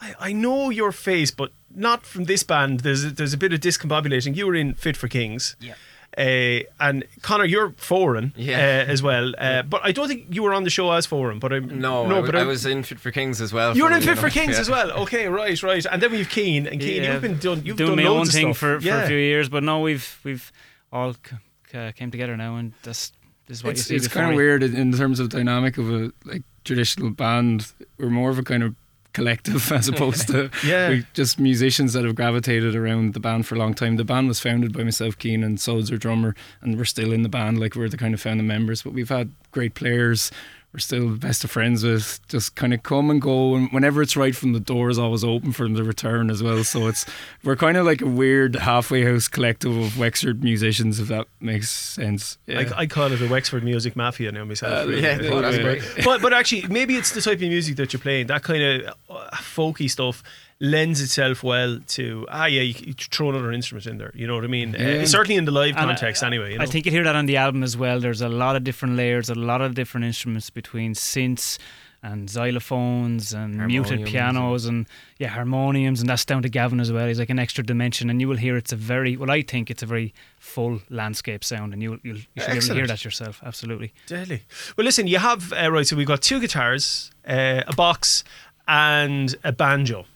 I, 0.00 0.14
I 0.18 0.32
know 0.32 0.70
your 0.70 0.92
face, 0.92 1.30
but 1.30 1.52
not 1.74 2.04
from 2.04 2.24
this 2.24 2.42
band. 2.42 2.80
There's 2.80 3.04
a, 3.04 3.10
there's 3.10 3.32
a 3.32 3.38
bit 3.38 3.52
of 3.52 3.60
discombobulating. 3.60 4.34
You 4.36 4.46
were 4.48 4.54
in 4.56 4.74
Fit 4.74 4.96
for 4.96 5.06
Kings. 5.08 5.56
Yeah. 5.60 5.74
Uh, 6.18 6.60
and 6.80 7.04
Connor, 7.22 7.44
you're 7.44 7.70
foreign 7.76 8.32
Yeah. 8.36 8.56
uh, 8.56 8.90
as 8.92 9.00
well. 9.02 9.32
Uh, 9.38 9.62
but 9.62 9.80
I 9.84 9.92
don't 9.92 10.08
think 10.08 10.26
you 10.30 10.42
were 10.42 10.52
on 10.52 10.64
the 10.64 10.70
show 10.70 10.90
as 10.90 11.06
foreign. 11.06 11.38
But 11.38 11.52
I'm 11.52 11.80
No, 11.80 12.06
no, 12.06 12.18
I, 12.18 12.26
but 12.26 12.34
I 12.34 12.40
I- 12.40 12.44
was 12.44 12.66
in 12.66 12.82
Fit 12.82 12.98
for 12.98 13.10
Kings 13.12 13.40
as 13.40 13.52
well. 13.52 13.76
You 13.76 13.84
were 13.84 13.92
in 13.92 14.02
Fit 14.02 14.16
for 14.18 14.26
enough, 14.26 14.32
Kings 14.34 14.54
yeah. 14.54 14.60
as 14.60 14.68
well. 14.70 14.90
Okay, 15.02 15.28
right, 15.28 15.62
right. 15.62 15.86
And 15.90 16.02
then 16.02 16.10
we've 16.10 16.28
Kean, 16.28 16.66
and 16.66 16.80
Kean, 16.80 17.02
Yeah, 17.04 17.12
you've 17.12 17.22
been 17.22 17.38
done. 17.38 17.62
You've 17.64 17.76
doing 17.76 17.96
done 17.96 18.04
my 18.04 18.10
own 18.10 18.22
of 18.22 18.28
thing 18.28 18.48
stuff. 18.48 18.56
for, 18.58 18.80
for 18.80 18.86
yeah. 18.86 19.02
a 19.04 19.06
few 19.06 19.16
years, 19.16 19.48
but 19.48 19.62
no, 19.62 19.80
we've 19.80 20.18
we've 20.24 20.50
all 20.92 21.12
c- 21.14 21.36
c- 21.72 21.92
came 21.92 22.10
together 22.10 22.36
now, 22.36 22.56
and 22.56 22.72
this 22.82 23.12
this 23.46 23.58
is 23.58 23.64
what 23.64 23.70
It's, 23.70 23.80
you 23.90 23.98
see. 24.00 24.04
it's 24.04 24.12
kind 24.12 24.30
of 24.30 24.36
weird 24.36 24.62
in 24.64 24.74
in 24.76 24.92
terms 24.92 25.20
of 25.20 25.28
dynamic 25.28 25.78
of 25.78 25.88
a 25.90 26.12
like 26.24 26.42
traditional 26.64 27.10
band. 27.10 27.72
We're 27.98 28.10
more 28.10 28.30
of 28.30 28.38
a 28.38 28.42
kind 28.42 28.64
of 28.64 28.74
collective 29.12 29.70
as 29.78 29.88
opposed 29.88 30.28
to 30.28 30.50
Yeah. 30.64 31.00
just 31.14 31.38
musicians 31.38 31.92
that 31.92 32.04
have 32.04 32.14
gravitated 32.14 32.74
around 32.74 33.14
the 33.14 33.20
band 33.20 33.46
for 33.46 33.54
a 33.54 33.58
long 33.58 33.74
time. 33.74 33.96
The 33.96 34.04
band 34.04 34.28
was 34.28 34.40
founded 34.40 34.72
by 34.72 34.84
myself, 34.84 35.18
Kean, 35.18 35.42
and 35.44 35.60
our 35.90 35.96
drummer, 35.98 36.34
and 36.62 36.76
we're 36.76 36.84
still 36.84 37.12
in 37.12 37.22
the 37.22 37.28
band. 37.28 37.58
Like 37.60 37.74
we're 37.74 37.88
the 37.88 37.96
kind 37.96 38.14
of 38.14 38.20
founding 38.20 38.46
members, 38.46 38.82
but 38.82 38.92
we've 38.92 39.08
had 39.08 39.32
great 39.52 39.74
players. 39.74 40.30
We're 40.72 40.78
still 40.80 41.16
best 41.16 41.42
of 41.42 41.50
friends 41.50 41.82
with. 41.82 42.20
Just 42.28 42.54
kind 42.54 42.72
of 42.72 42.82
come 42.82 43.10
and 43.10 43.20
go, 43.20 43.54
and 43.56 43.70
whenever 43.72 44.02
it's 44.02 44.16
right 44.16 44.34
from 44.36 44.52
the 44.52 44.60
door 44.60 44.88
is 44.88 44.98
always 44.98 45.24
open 45.24 45.52
for 45.52 45.64
them 45.64 45.74
to 45.74 45.82
return 45.82 46.30
as 46.30 46.42
well. 46.42 46.62
So 46.62 46.86
it's 46.86 47.04
we're 47.44 47.56
kind 47.56 47.76
of 47.76 47.86
like 47.86 48.00
a 48.00 48.06
weird 48.06 48.54
halfway 48.56 49.04
house 49.04 49.26
collective 49.26 49.76
of 49.76 49.98
Wexford 49.98 50.44
musicians, 50.44 51.00
if 51.00 51.08
that 51.08 51.26
makes 51.40 51.70
sense. 51.70 52.38
Yeah. 52.46 52.60
I, 52.60 52.80
I 52.80 52.86
call 52.86 53.12
it 53.12 53.20
a 53.20 53.28
Wexford 53.28 53.64
music 53.64 53.96
mafia 53.96 54.30
now 54.30 54.44
myself. 54.44 54.72
Uh, 54.72 54.88
really. 54.88 55.02
yeah, 55.02 55.18
that's 55.18 55.56
yeah. 55.56 55.62
great. 55.62 55.82
but 56.04 56.22
but 56.22 56.32
actually, 56.32 56.66
maybe 56.68 56.96
it's 56.96 57.12
the 57.12 57.20
type 57.20 57.34
of 57.34 57.40
music 57.40 57.76
that 57.76 57.92
you're 57.92 58.00
playing. 58.00 58.28
That 58.28 58.42
kind 58.42 58.62
of 58.62 58.94
uh, 59.08 59.30
folky 59.32 59.90
stuff 59.90 60.22
lends 60.60 61.00
itself 61.00 61.42
well 61.42 61.78
to 61.86 62.26
ah 62.30 62.44
yeah, 62.46 62.60
you, 62.60 62.74
you 62.78 62.92
throw 62.94 63.30
another 63.30 63.50
instrument 63.52 63.86
in 63.86 63.96
there. 63.98 64.12
You 64.14 64.26
know 64.26 64.34
what 64.34 64.44
I 64.44 64.48
mean? 64.48 64.76
Uh, 64.76 65.06
certainly 65.06 65.36
in 65.36 65.46
the 65.46 65.52
live 65.52 65.70
And 65.76 65.78
I- 65.78 65.84
context, 65.94 66.22
anyway. 66.22 66.52
You 66.52 66.58
know? 66.58 66.64
I 66.64 66.66
think 66.66 66.84
you 66.86 66.92
hear 66.92 67.04
that 67.04 67.16
on 67.16 67.26
the 67.26 67.36
album 67.38 67.62
as 67.62 67.76
well. 67.76 67.98
There's 68.00 68.20
a 68.20 68.28
lot 68.28 68.56
of 68.56 68.64
different 68.64 68.96
layers, 68.96 69.30
a 69.30 69.34
lot 69.34 69.60
of 69.62 69.74
different 69.74 70.04
instruments 70.06 70.50
between 70.50 70.94
synths 70.94 71.58
and 72.02 72.30
xylophones 72.30 73.34
and 73.34 73.66
muted 73.66 74.06
pianos 74.06 74.64
and 74.64 74.86
yeah 75.18 75.28
harmoniums 75.28 76.00
and 76.00 76.08
that's 76.08 76.24
down 76.24 76.40
to 76.42 76.48
Gavin 76.48 76.80
as 76.80 76.90
well. 76.90 77.06
He's 77.06 77.18
like 77.18 77.28
an 77.30 77.38
extra 77.38 77.62
dimension, 77.62 78.08
and 78.08 78.20
you 78.20 78.28
will 78.28 78.38
hear 78.38 78.56
it's 78.56 78.72
a 78.72 78.76
very 78.76 79.16
well. 79.18 79.30
I 79.30 79.42
think 79.42 79.70
it's 79.70 79.82
a 79.82 79.86
very 79.86 80.14
full 80.38 80.80
landscape 80.88 81.44
sound, 81.44 81.72
and 81.74 81.82
you'll, 81.82 81.98
you'll, 82.02 82.16
you 82.16 82.24
should 82.42 82.46
be 82.46 82.52
able 82.56 82.66
to 82.68 82.74
hear 82.74 82.86
that 82.86 83.04
yourself. 83.04 83.40
Absolutely. 83.44 83.92
Deadly. 84.06 84.42
Well, 84.76 84.84
listen, 84.86 85.06
you 85.08 85.18
have 85.18 85.52
uh, 85.52 85.70
right. 85.70 85.86
So 85.86 85.94
we've 85.96 86.06
got 86.06 86.22
two 86.22 86.40
guitars, 86.40 87.10
uh, 87.26 87.64
a 87.66 87.74
box, 87.74 88.24
and 88.66 89.34
a 89.44 89.52
banjo. 89.52 90.06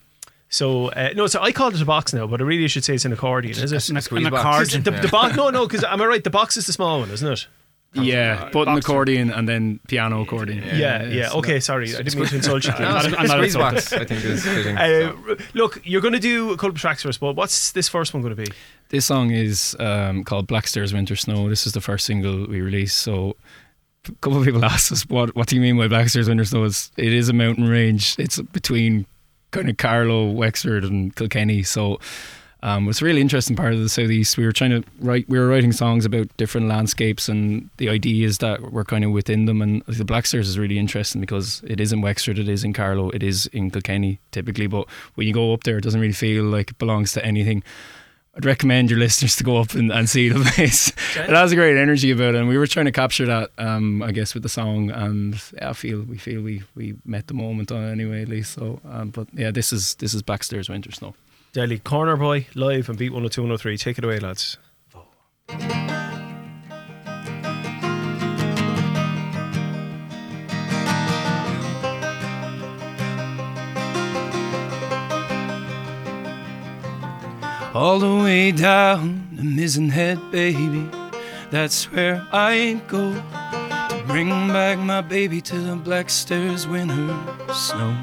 So 0.54 0.88
uh, 0.90 1.10
no, 1.16 1.26
so 1.26 1.42
I 1.42 1.50
call 1.50 1.74
it 1.74 1.82
a 1.82 1.84
box 1.84 2.12
now, 2.12 2.28
but 2.28 2.40
I 2.40 2.44
really 2.44 2.68
should 2.68 2.84
say 2.84 2.94
it's 2.94 3.04
an 3.04 3.12
accordion, 3.12 3.58
is 3.58 3.72
it? 3.72 3.88
An, 3.88 3.96
an 3.96 4.26
accordion. 4.32 4.84
The, 4.84 4.92
the 4.92 5.08
box? 5.08 5.34
No, 5.36 5.50
no, 5.50 5.66
because 5.66 5.82
am 5.82 6.00
I 6.00 6.06
right? 6.06 6.22
The 6.22 6.30
box 6.30 6.56
is 6.56 6.66
the 6.66 6.72
small 6.72 7.00
one, 7.00 7.10
isn't 7.10 7.28
it? 7.28 7.48
yeah, 7.94 8.50
button 8.50 8.74
boxer. 8.74 8.78
accordion 8.78 9.30
and 9.30 9.48
then 9.48 9.80
piano 9.88 10.22
accordion. 10.22 10.62
Yeah, 10.62 11.04
yeah. 11.04 11.28
so 11.30 11.38
okay, 11.38 11.58
sorry, 11.58 11.92
I 11.94 12.02
didn't 12.02 12.14
mean 12.16 12.26
to 12.28 12.36
insult 12.36 12.64
you. 12.66 12.72
No, 12.72 12.76
I'm 12.78 13.10
not- 13.10 13.20
I'm 13.20 13.26
not 13.26 13.36
squeeze 13.36 13.54
insulted. 13.56 13.74
box, 13.74 13.92
I 13.92 14.04
think 14.04 14.24
is 14.24 14.44
fitting. 14.44 14.76
Uh, 14.76 15.12
so. 15.26 15.36
look, 15.54 15.80
you're 15.84 16.00
going 16.00 16.14
to 16.14 16.20
do 16.20 16.52
a 16.52 16.56
couple 16.56 16.70
of 16.70 16.76
tracks 16.76 17.02
for 17.02 17.08
us, 17.08 17.18
but 17.18 17.34
what's 17.34 17.72
this 17.72 17.88
first 17.88 18.14
one 18.14 18.22
going 18.22 18.36
to 18.36 18.40
be? 18.42 18.50
This 18.90 19.06
song 19.06 19.32
is 19.32 19.76
um, 19.80 20.22
called 20.22 20.46
Blackstairs 20.46 20.92
Winter 20.94 21.16
Snow. 21.16 21.48
This 21.48 21.66
is 21.66 21.72
the 21.72 21.80
first 21.80 22.06
single 22.06 22.46
we 22.46 22.60
released. 22.60 22.98
So 22.98 23.36
a 24.08 24.12
couple 24.20 24.38
of 24.38 24.44
people 24.44 24.64
asked 24.74 24.92
us, 24.92 25.02
what, 25.08 25.34
what 25.34 25.48
do 25.48 25.56
you 25.56 25.62
mean 25.62 25.76
by 25.76 25.88
Black 25.88 26.02
Blackstairs 26.02 26.28
Winter 26.28 26.44
Snow? 26.44 26.64
It's, 26.64 26.92
it 26.96 27.12
is 27.12 27.28
a 27.28 27.32
mountain 27.32 27.68
range. 27.68 28.16
It's 28.18 28.40
between 28.40 29.06
kind 29.54 29.70
of 29.70 29.76
Carlow, 29.76 30.30
Wexford 30.30 30.84
and 30.84 31.14
Kilkenny. 31.14 31.62
So 31.62 32.00
um, 32.64 32.88
it's 32.88 33.00
a 33.00 33.04
really 33.04 33.20
interesting 33.20 33.54
part 33.54 33.72
of 33.72 33.78
the 33.78 33.88
southeast. 33.88 34.36
We 34.36 34.44
were 34.44 34.52
trying 34.52 34.70
to 34.70 34.82
write, 34.98 35.28
we 35.28 35.38
were 35.38 35.46
writing 35.46 35.70
songs 35.70 36.04
about 36.04 36.34
different 36.36 36.66
landscapes 36.66 37.28
and 37.28 37.70
the 37.76 37.88
ideas 37.88 38.38
that 38.38 38.72
were 38.72 38.84
kind 38.84 39.04
of 39.04 39.12
within 39.12 39.44
them. 39.44 39.62
And 39.62 39.82
the 39.86 40.04
Blackstairs 40.04 40.48
is 40.48 40.58
really 40.58 40.78
interesting 40.78 41.20
because 41.20 41.62
it 41.66 41.78
is 41.78 41.92
in 41.92 42.00
Wexford, 42.00 42.38
it 42.38 42.48
is 42.48 42.64
in 42.64 42.72
Carlow, 42.72 43.10
it 43.10 43.22
is 43.22 43.46
in 43.46 43.70
Kilkenny 43.70 44.18
typically. 44.32 44.66
But 44.66 44.88
when 45.14 45.26
you 45.26 45.32
go 45.32 45.52
up 45.52 45.62
there, 45.64 45.78
it 45.78 45.84
doesn't 45.84 46.00
really 46.00 46.12
feel 46.12 46.44
like 46.44 46.70
it 46.70 46.78
belongs 46.78 47.12
to 47.12 47.24
anything. 47.24 47.62
I'd 48.36 48.44
recommend 48.44 48.90
your 48.90 48.98
listeners 48.98 49.36
to 49.36 49.44
go 49.44 49.58
up 49.58 49.74
and, 49.74 49.92
and 49.92 50.08
see 50.10 50.28
the 50.28 50.40
place. 50.54 50.88
it 50.88 51.30
has 51.30 51.52
a 51.52 51.56
great 51.56 51.76
energy 51.76 52.10
about 52.10 52.34
it, 52.34 52.38
and 52.38 52.48
we 52.48 52.58
were 52.58 52.66
trying 52.66 52.86
to 52.86 52.92
capture 52.92 53.26
that, 53.26 53.50
um, 53.58 54.02
I 54.02 54.10
guess, 54.12 54.34
with 54.34 54.42
the 54.42 54.48
song. 54.48 54.90
And 54.90 55.40
yeah, 55.54 55.70
I 55.70 55.72
feel 55.72 56.02
we 56.02 56.18
feel 56.18 56.42
we, 56.42 56.62
we 56.74 56.94
met 57.04 57.28
the 57.28 57.34
moment 57.34 57.70
on 57.70 57.84
it 57.84 57.92
anyway, 57.92 58.22
at 58.22 58.28
least. 58.28 58.54
So, 58.54 58.80
um, 58.90 59.10
but 59.10 59.28
yeah, 59.32 59.50
this 59.50 59.72
is 59.72 59.94
this 59.96 60.14
is 60.14 60.22
Blackstairs 60.22 60.68
Winter 60.68 60.90
Snow. 60.90 61.14
Delhi 61.52 61.78
Corner 61.78 62.16
Boy 62.16 62.48
live 62.56 62.88
and 62.88 62.98
Beat 62.98 63.10
102 63.10 63.42
103. 63.42 63.78
Take 63.78 63.98
it 63.98 64.04
away, 64.04 64.18
lads. 64.18 64.58
All 77.74 77.98
the 77.98 78.22
way 78.22 78.52
down 78.52 79.26
the 79.32 79.42
Mizen 79.42 79.90
Head, 79.90 80.20
baby. 80.30 80.88
That's 81.50 81.90
where 81.90 82.24
I 82.30 82.80
go 82.86 83.12
to 83.14 84.04
bring 84.06 84.28
back 84.48 84.78
my 84.78 85.00
baby 85.00 85.40
to 85.40 85.58
the 85.58 85.74
black 85.74 86.08
stairs 86.08 86.68
winter 86.68 87.18
snow. 87.52 87.96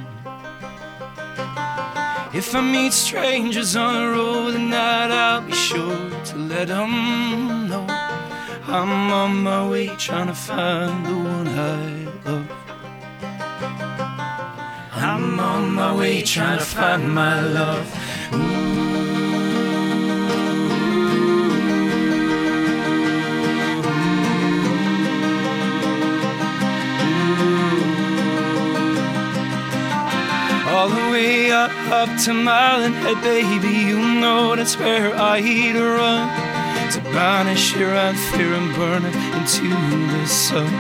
If 2.33 2.53
I 2.53 2.59
meet 2.59 2.91
strangers 2.91 3.77
on 3.77 3.93
the 3.93 4.11
road 4.11 4.51
tonight, 4.51 5.09
I'll 5.09 5.41
be 5.41 5.53
sure 5.53 6.09
to 6.25 6.35
let 6.35 6.67
them 6.67 7.69
know 7.69 7.87
I'm 8.67 9.09
on 9.13 9.37
my 9.37 9.69
way 9.69 9.87
trying 9.95 10.27
to 10.27 10.35
find 10.35 11.05
the 11.05 11.15
one 11.15 11.47
I 11.47 12.07
love. 12.25 12.51
I'm 14.91 15.39
on 15.39 15.71
my 15.71 15.95
way 15.95 16.23
trying 16.23 16.59
to 16.59 16.65
find 16.65 17.15
my 17.15 17.39
love. 17.39 18.90
All 30.81 30.89
the 30.89 31.11
way 31.11 31.51
up, 31.51 31.69
up 31.91 32.09
to 32.23 32.33
Malin 32.33 32.93
Head, 32.93 33.21
baby. 33.21 33.67
You 33.67 33.99
know 34.19 34.55
that's 34.55 34.75
where 34.79 35.13
I'd 35.15 35.75
run 35.75 36.27
to 36.93 36.99
banish 37.13 37.75
your 37.75 37.93
fear 38.31 38.55
and 38.55 38.73
burn 38.73 39.05
it 39.05 39.13
into 39.37 39.69
the 39.69 40.25
sun. 40.25 40.73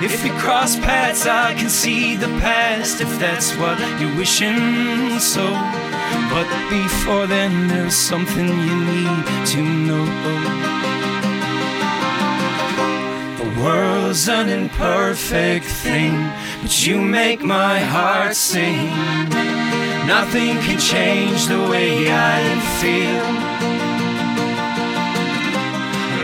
If 0.00 0.22
we 0.22 0.30
cross 0.38 0.76
paths, 0.76 1.26
I 1.26 1.54
can 1.54 1.68
see 1.68 2.14
the 2.14 2.28
past 2.38 3.00
if 3.00 3.18
that's 3.18 3.56
what 3.56 3.80
you're 4.00 4.14
wishing 4.14 5.18
so. 5.18 5.46
But 6.30 6.46
before 6.70 7.26
then, 7.26 7.66
there's 7.66 7.96
something 7.96 8.46
you 8.46 8.76
need 8.92 9.46
to 9.46 9.62
know. 9.62 10.85
World's 13.62 14.28
an 14.28 14.48
imperfect 14.50 15.64
thing, 15.64 16.30
but 16.60 16.86
you 16.86 17.00
make 17.00 17.42
my 17.42 17.78
heart 17.78 18.36
sing. 18.36 18.90
Nothing 20.06 20.58
can 20.60 20.78
change 20.78 21.46
the 21.46 21.60
way 21.70 22.12
I 22.12 22.40
feel. 22.80 23.26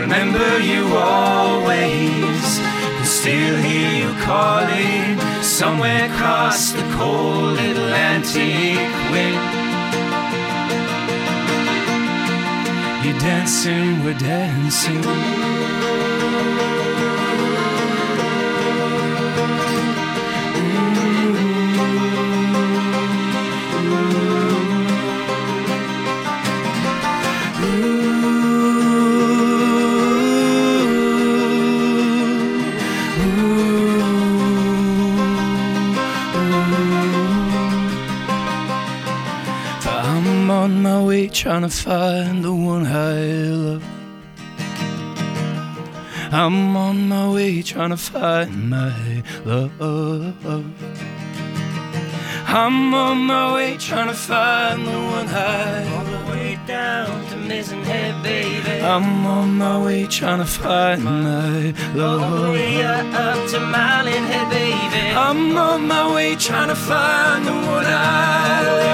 Remember 0.01 0.59
you 0.59 0.95
always, 0.95 2.59
and 2.97 3.07
still 3.07 3.57
hear 3.57 3.89
you 4.01 4.13
calling 4.21 5.19
somewhere 5.41 6.05
across 6.13 6.71
the 6.71 6.83
cold 6.97 7.57
Atlantic 7.57 8.77
wind. 9.11 9.63
You're 13.03 13.19
dancing, 13.19 14.03
we're 14.03 14.19
dancing. 14.19 15.52
Trying 41.63 41.71
to 41.71 41.77
find 41.77 42.43
the 42.43 42.53
one 42.53 42.85
I 42.85 43.13
love. 43.55 43.83
I'm 46.33 46.75
on 46.75 47.07
my 47.07 47.31
way 47.31 47.61
trying 47.61 47.91
to 47.91 47.95
find 47.95 48.69
my 48.69 49.23
love. 49.45 49.71
I'm 52.47 52.93
on 52.93 53.17
my 53.19 53.55
way 53.55 53.77
trying 53.77 54.09
to 54.09 54.13
find 54.13 54.85
the 54.85 54.91
one 54.91 55.29
I 55.29 55.87
All 55.95 56.03
the 56.03 56.31
way 56.31 56.59
down 56.67 57.25
to 57.29 57.35
Mizen 57.37 57.81
Head, 57.85 58.21
baby. 58.21 58.81
I'm 58.81 59.25
on 59.25 59.57
my 59.57 59.81
way 59.85 60.05
trying 60.07 60.39
to 60.39 60.45
find 60.45 61.01
my 61.01 61.73
love. 61.95 62.23
All 62.23 62.41
the 62.41 62.51
way 62.51 62.83
up 62.83 63.49
to 63.51 63.59
Malin 63.61 64.25
Head, 64.25 64.49
baby. 64.49 65.15
I'm 65.15 65.55
on 65.55 65.87
my 65.87 66.13
way 66.13 66.35
trying 66.35 66.67
to 66.67 66.75
find 66.75 67.47
the 67.47 67.53
one 67.53 67.85
I 67.85 68.63
love. 68.63 68.92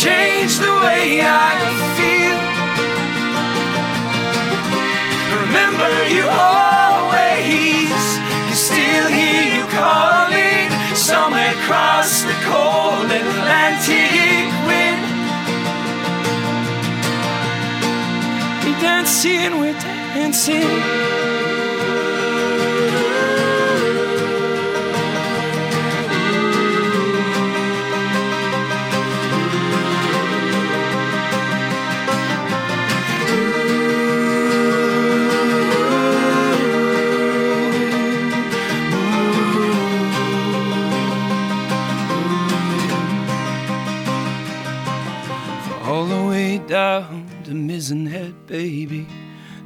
Change 0.00 0.56
the 0.56 0.72
way 0.84 1.20
I 1.20 1.52
feel. 1.96 2.38
Remember 5.42 5.92
you 6.08 6.24
always, 6.24 8.00
can 8.48 8.56
still 8.56 9.08
hear 9.18 9.44
you 9.56 9.64
calling. 9.76 10.68
Somewhere 10.96 11.52
across 11.60 12.22
the 12.22 12.36
cold 12.48 13.12
Atlantic 13.12 14.48
wind. 14.68 15.02
We're 18.64 18.80
dancing, 18.80 19.60
we're 19.60 19.80
dancing. 19.80 21.19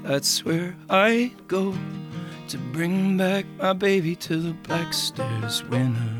That's 0.05 0.45
where 0.45 0.77
I 0.91 1.33
go 1.49 1.75
to 2.49 2.59
bring 2.75 3.17
back 3.17 3.47
my 3.59 3.73
baby 3.73 4.15
to 4.17 4.37
the 4.37 4.53
back 4.69 4.93
stairs 4.93 5.65
winter 5.65 6.13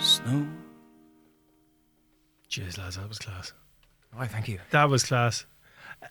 snow. 0.00 0.46
Cheers, 2.48 2.78
lads, 2.78 2.96
that 2.96 3.08
was 3.08 3.18
class. 3.18 3.52
Why, 4.12 4.28
thank 4.28 4.46
you. 4.46 4.60
That 4.70 4.88
was 4.88 5.02
class. 5.02 5.44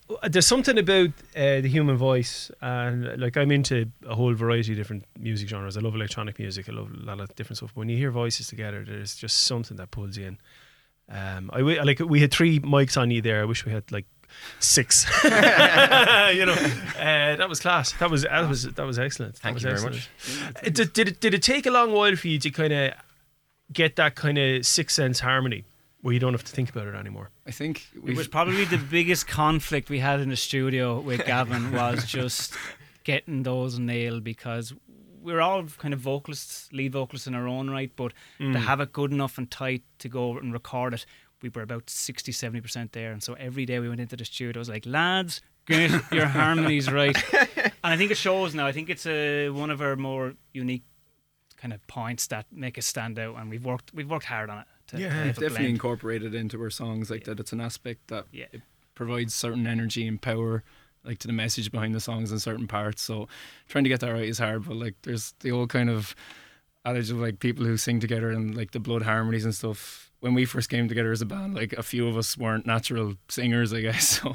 Uh, 0.10 0.28
There's 0.28 0.46
something 0.46 0.78
about 0.78 1.12
uh, 1.38 1.62
the 1.62 1.70
human 1.70 1.96
voice, 1.96 2.52
and 2.62 3.18
like 3.18 3.38
I'm 3.38 3.52
into 3.52 3.90
a 4.06 4.14
whole 4.14 4.34
variety 4.34 4.74
of 4.74 4.78
different 4.78 5.06
music 5.18 5.48
genres. 5.48 5.78
I 5.78 5.80
love 5.80 5.96
electronic 5.96 6.38
music. 6.38 6.68
I 6.68 6.74
love 6.74 6.92
a 6.92 7.06
lot 7.06 7.22
of 7.22 7.34
different 7.36 7.60
stuff. 7.60 7.72
But 7.74 7.80
when 7.80 7.90
you 7.90 7.96
hear 7.96 8.12
voices 8.12 8.48
together, 8.48 8.84
there's 8.86 9.16
just 9.16 9.46
something 9.46 9.78
that 9.78 9.92
pulls 9.92 10.18
you 10.18 10.26
in. 10.26 10.38
Um, 11.10 11.50
I 11.54 11.62
like 11.62 12.00
we 12.00 12.20
had 12.20 12.34
three 12.34 12.60
mics 12.60 13.00
on 13.00 13.10
you 13.10 13.22
there. 13.22 13.42
I 13.42 13.46
wish 13.46 13.66
we 13.66 13.72
had 13.72 13.90
like 13.90 14.06
six. 14.60 15.06
you 15.24 15.30
know, 16.46 16.54
uh, 17.00 17.36
that 17.36 17.48
was 17.48 17.60
class. 17.60 17.94
That 17.94 18.10
was 18.10 18.24
that 18.24 18.48
was 18.50 18.64
that 18.64 18.86
was 18.86 19.00
excellent. 19.00 19.36
That 19.36 19.42
Thank 19.42 19.54
was 19.56 19.64
you 19.64 19.70
very 19.70 19.82
much. 19.82 20.10
Uh, 20.56 20.70
Did, 20.70 20.94
did 20.94 21.08
it 21.08 21.20
did 21.20 21.34
it 21.34 21.42
take 21.44 21.66
a 21.66 21.72
long 21.72 21.92
while 21.92 22.16
for 22.16 22.28
you 22.28 22.40
to 22.40 22.50
kind 22.50 22.74
of 22.74 22.94
get 23.74 23.96
that 23.98 24.16
kind 24.16 24.38
of 24.38 24.66
six 24.66 24.94
sense 24.94 25.20
harmony 25.20 25.66
where 26.02 26.14
you 26.14 26.20
don't 26.20 26.34
have 26.34 26.44
to 26.44 26.52
think 26.52 26.70
about 26.70 26.88
it 26.88 26.96
anymore? 26.96 27.30
I 27.46 27.52
think 27.52 27.88
It 27.96 28.16
was 28.16 28.28
probably 28.28 28.66
the 28.66 28.78
biggest 28.78 29.28
conflict 29.28 29.90
we 29.90 30.00
had 30.00 30.20
in 30.20 30.30
the 30.30 30.36
studio 30.38 31.00
with 31.00 31.26
Gavin 31.26 31.72
was 31.72 32.06
just 32.08 32.56
getting 33.04 33.44
those 33.44 33.80
nailed 33.80 34.24
because 34.24 34.74
we're 35.22 35.42
all 35.42 35.64
kind 35.64 35.94
of 35.94 36.00
vocalists, 36.00 36.70
lead 36.72 36.94
vocalists 36.94 37.28
in 37.28 37.36
our 37.36 37.48
own 37.48 37.70
right, 37.70 37.92
but 37.98 38.14
to 38.38 38.58
have 38.60 38.80
it 38.80 38.94
good 38.94 39.12
enough 39.12 39.38
and 39.38 39.52
tight 39.52 39.84
to 40.00 40.08
go 40.08 40.38
and 40.38 40.54
record 40.54 40.94
it, 40.94 41.06
we 41.42 41.50
were 41.50 41.62
about 41.62 41.90
60, 41.90 42.32
70% 42.32 42.92
there. 42.92 43.12
And 43.12 43.22
so 43.22 43.34
every 43.34 43.66
day 43.66 43.80
we 43.80 43.90
went 43.90 44.02
into 44.02 44.16
the 44.16 44.26
studio, 44.26 44.58
I 44.58 44.60
was 44.60 44.70
like, 44.70 44.86
lads, 44.86 45.42
get 45.66 45.92
your 46.12 46.26
harmonies 46.42 46.92
right. 46.92 47.16
And 47.34 47.72
I 47.84 47.98
think 47.98 48.12
it 48.12 48.18
shows 48.18 48.56
now. 48.56 48.66
I 48.66 48.72
think 48.72 48.90
it's 48.90 49.06
a, 49.06 49.50
one 49.50 49.70
of 49.70 49.82
our 49.82 49.96
more 49.96 50.34
unique 50.54 50.84
kind 51.58 51.74
of 51.74 51.86
points 51.88 52.28
that 52.28 52.46
make 52.52 52.78
us 52.78 52.86
stand 52.86 53.18
out. 53.20 53.36
And 53.38 53.50
we've 53.50 53.66
worked, 53.66 53.92
we've 53.94 54.10
worked 54.10 54.26
hard 54.26 54.50
on 54.50 54.60
it. 54.60 54.66
To, 54.88 55.00
Yeah, 55.02 55.10
to 55.10 55.16
We've 55.26 55.34
definitely 55.34 55.50
blend. 55.58 55.68
incorporated 55.70 56.34
into 56.36 56.62
our 56.62 56.70
songs 56.70 57.10
like 57.10 57.26
that. 57.26 57.40
It's 57.40 57.52
an 57.54 57.62
aspect 57.62 58.08
that 58.08 58.26
Yeah. 58.32 58.46
it 58.52 58.62
provides 58.96 59.34
certain 59.34 59.68
energy 59.68 60.08
and 60.08 60.22
power, 60.22 60.64
like 61.04 61.20
to 61.20 61.28
the 61.28 61.34
message 61.34 61.72
behind 61.72 61.94
the 61.94 62.00
songs 62.00 62.32
in 62.32 62.40
certain 62.40 62.68
parts. 62.68 63.02
So 63.02 63.28
trying 63.68 63.84
to 63.84 63.90
get 63.90 64.00
that 64.00 64.12
right 64.12 64.28
is 64.30 64.40
hard. 64.40 64.66
But 64.66 64.78
like, 64.78 64.96
there's 65.04 65.34
the 65.42 65.52
old 65.52 65.70
kind 65.70 65.90
of 65.90 66.16
adage 66.86 67.12
of 67.12 67.18
like 67.20 67.40
people 67.40 67.66
who 67.66 67.76
sing 67.78 68.00
together 68.00 68.30
and 68.32 68.56
like 68.56 68.72
the 68.72 68.80
blood 68.80 69.02
harmonies 69.02 69.44
and 69.46 69.54
stuff. 69.54 70.07
When 70.20 70.34
we 70.34 70.46
first 70.46 70.70
came 70.70 70.88
together 70.88 71.12
as 71.12 71.22
a 71.22 71.26
band, 71.26 71.54
like 71.54 71.74
a 71.74 71.84
few 71.84 72.08
of 72.08 72.18
us 72.18 72.36
weren't 72.38 72.66
natural 72.66 73.16
singers, 73.30 73.72
I 73.74 73.82
guess. 73.82 74.22
So, 74.24 74.34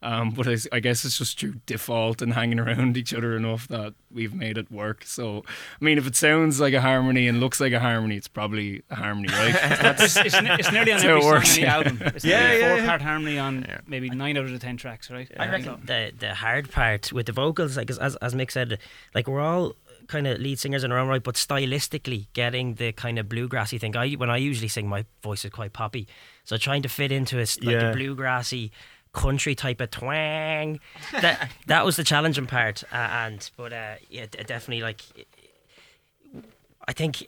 um, 0.00 0.30
but 0.30 0.46
I, 0.46 0.56
I 0.70 0.80
guess 0.80 1.04
it's 1.04 1.18
just 1.18 1.40
through 1.40 1.54
default 1.66 2.22
and 2.22 2.34
hanging 2.34 2.60
around 2.60 2.96
each 2.96 3.12
other 3.12 3.36
enough 3.36 3.66
that 3.68 3.94
we've 4.12 4.34
made 4.34 4.58
it 4.58 4.70
work. 4.70 5.02
So, 5.04 5.42
I 5.80 5.84
mean, 5.84 5.98
if 5.98 6.06
it 6.06 6.14
sounds 6.14 6.60
like 6.60 6.74
a 6.74 6.80
harmony 6.80 7.26
and 7.26 7.40
looks 7.40 7.58
like 7.58 7.72
a 7.72 7.80
harmony, 7.80 8.16
it's 8.16 8.28
probably 8.28 8.82
a 8.90 8.94
harmony, 8.96 9.28
right? 9.32 9.54
it's, 10.00 10.16
it's, 10.16 10.34
it's 10.34 10.72
nearly 10.72 10.92
on 10.92 11.00
every 11.00 11.18
it 11.18 11.22
song 11.22 11.32
works, 11.32 11.50
on 11.50 11.54
the 11.56 11.60
yeah. 11.66 11.74
album. 11.74 12.02
It's 12.02 12.24
Yeah, 12.24 12.52
yeah, 12.52 12.68
four 12.68 12.76
yeah. 12.78 12.86
part 12.86 13.02
harmony 13.02 13.38
on 13.38 13.66
maybe 13.86 14.10
nine 14.10 14.36
out 14.36 14.44
of 14.44 14.52
the 14.52 14.58
ten 14.58 14.76
tracks, 14.76 15.10
right? 15.10 15.28
I 15.38 15.48
reckon 15.50 15.80
the 15.84 16.12
the 16.16 16.34
hard 16.34 16.70
part 16.70 17.12
with 17.12 17.26
the 17.26 17.32
vocals, 17.32 17.76
like 17.76 17.90
as 17.90 17.98
as, 17.98 18.14
as 18.16 18.34
Mick 18.34 18.50
said, 18.50 18.78
like 19.14 19.26
we're 19.26 19.40
all 19.40 19.74
kind 20.08 20.26
of 20.26 20.38
lead 20.38 20.58
singers 20.58 20.84
in 20.84 20.92
our 20.92 20.98
own 20.98 21.08
right, 21.08 21.22
but 21.22 21.34
stylistically 21.36 22.26
getting 22.32 22.74
the 22.74 22.92
kind 22.92 23.18
of 23.18 23.26
bluegrassy 23.26 23.78
thing. 23.80 23.96
I 23.96 24.12
when 24.12 24.30
I 24.30 24.36
usually 24.36 24.68
sing, 24.68 24.88
my 24.88 25.04
voice 25.22 25.44
is 25.44 25.50
quite 25.50 25.72
poppy, 25.72 26.06
so 26.44 26.56
trying 26.56 26.82
to 26.82 26.88
fit 26.88 27.10
into 27.12 27.36
a 27.38 27.40
like 27.40 27.62
Yeah. 27.62 27.90
the 27.92 27.98
bluegrassy 27.98 28.70
country 29.12 29.54
type 29.54 29.80
of 29.80 29.90
twang, 29.90 30.80
that 31.12 31.50
that 31.66 31.84
was 31.84 31.96
the 31.96 32.04
challenging 32.04 32.46
part. 32.46 32.82
Uh, 32.92 32.96
and 32.96 33.50
but 33.56 33.72
uh, 33.72 33.94
yeah, 34.10 34.26
definitely 34.26 34.82
like 34.82 35.00
I 36.86 36.92
think. 36.92 37.26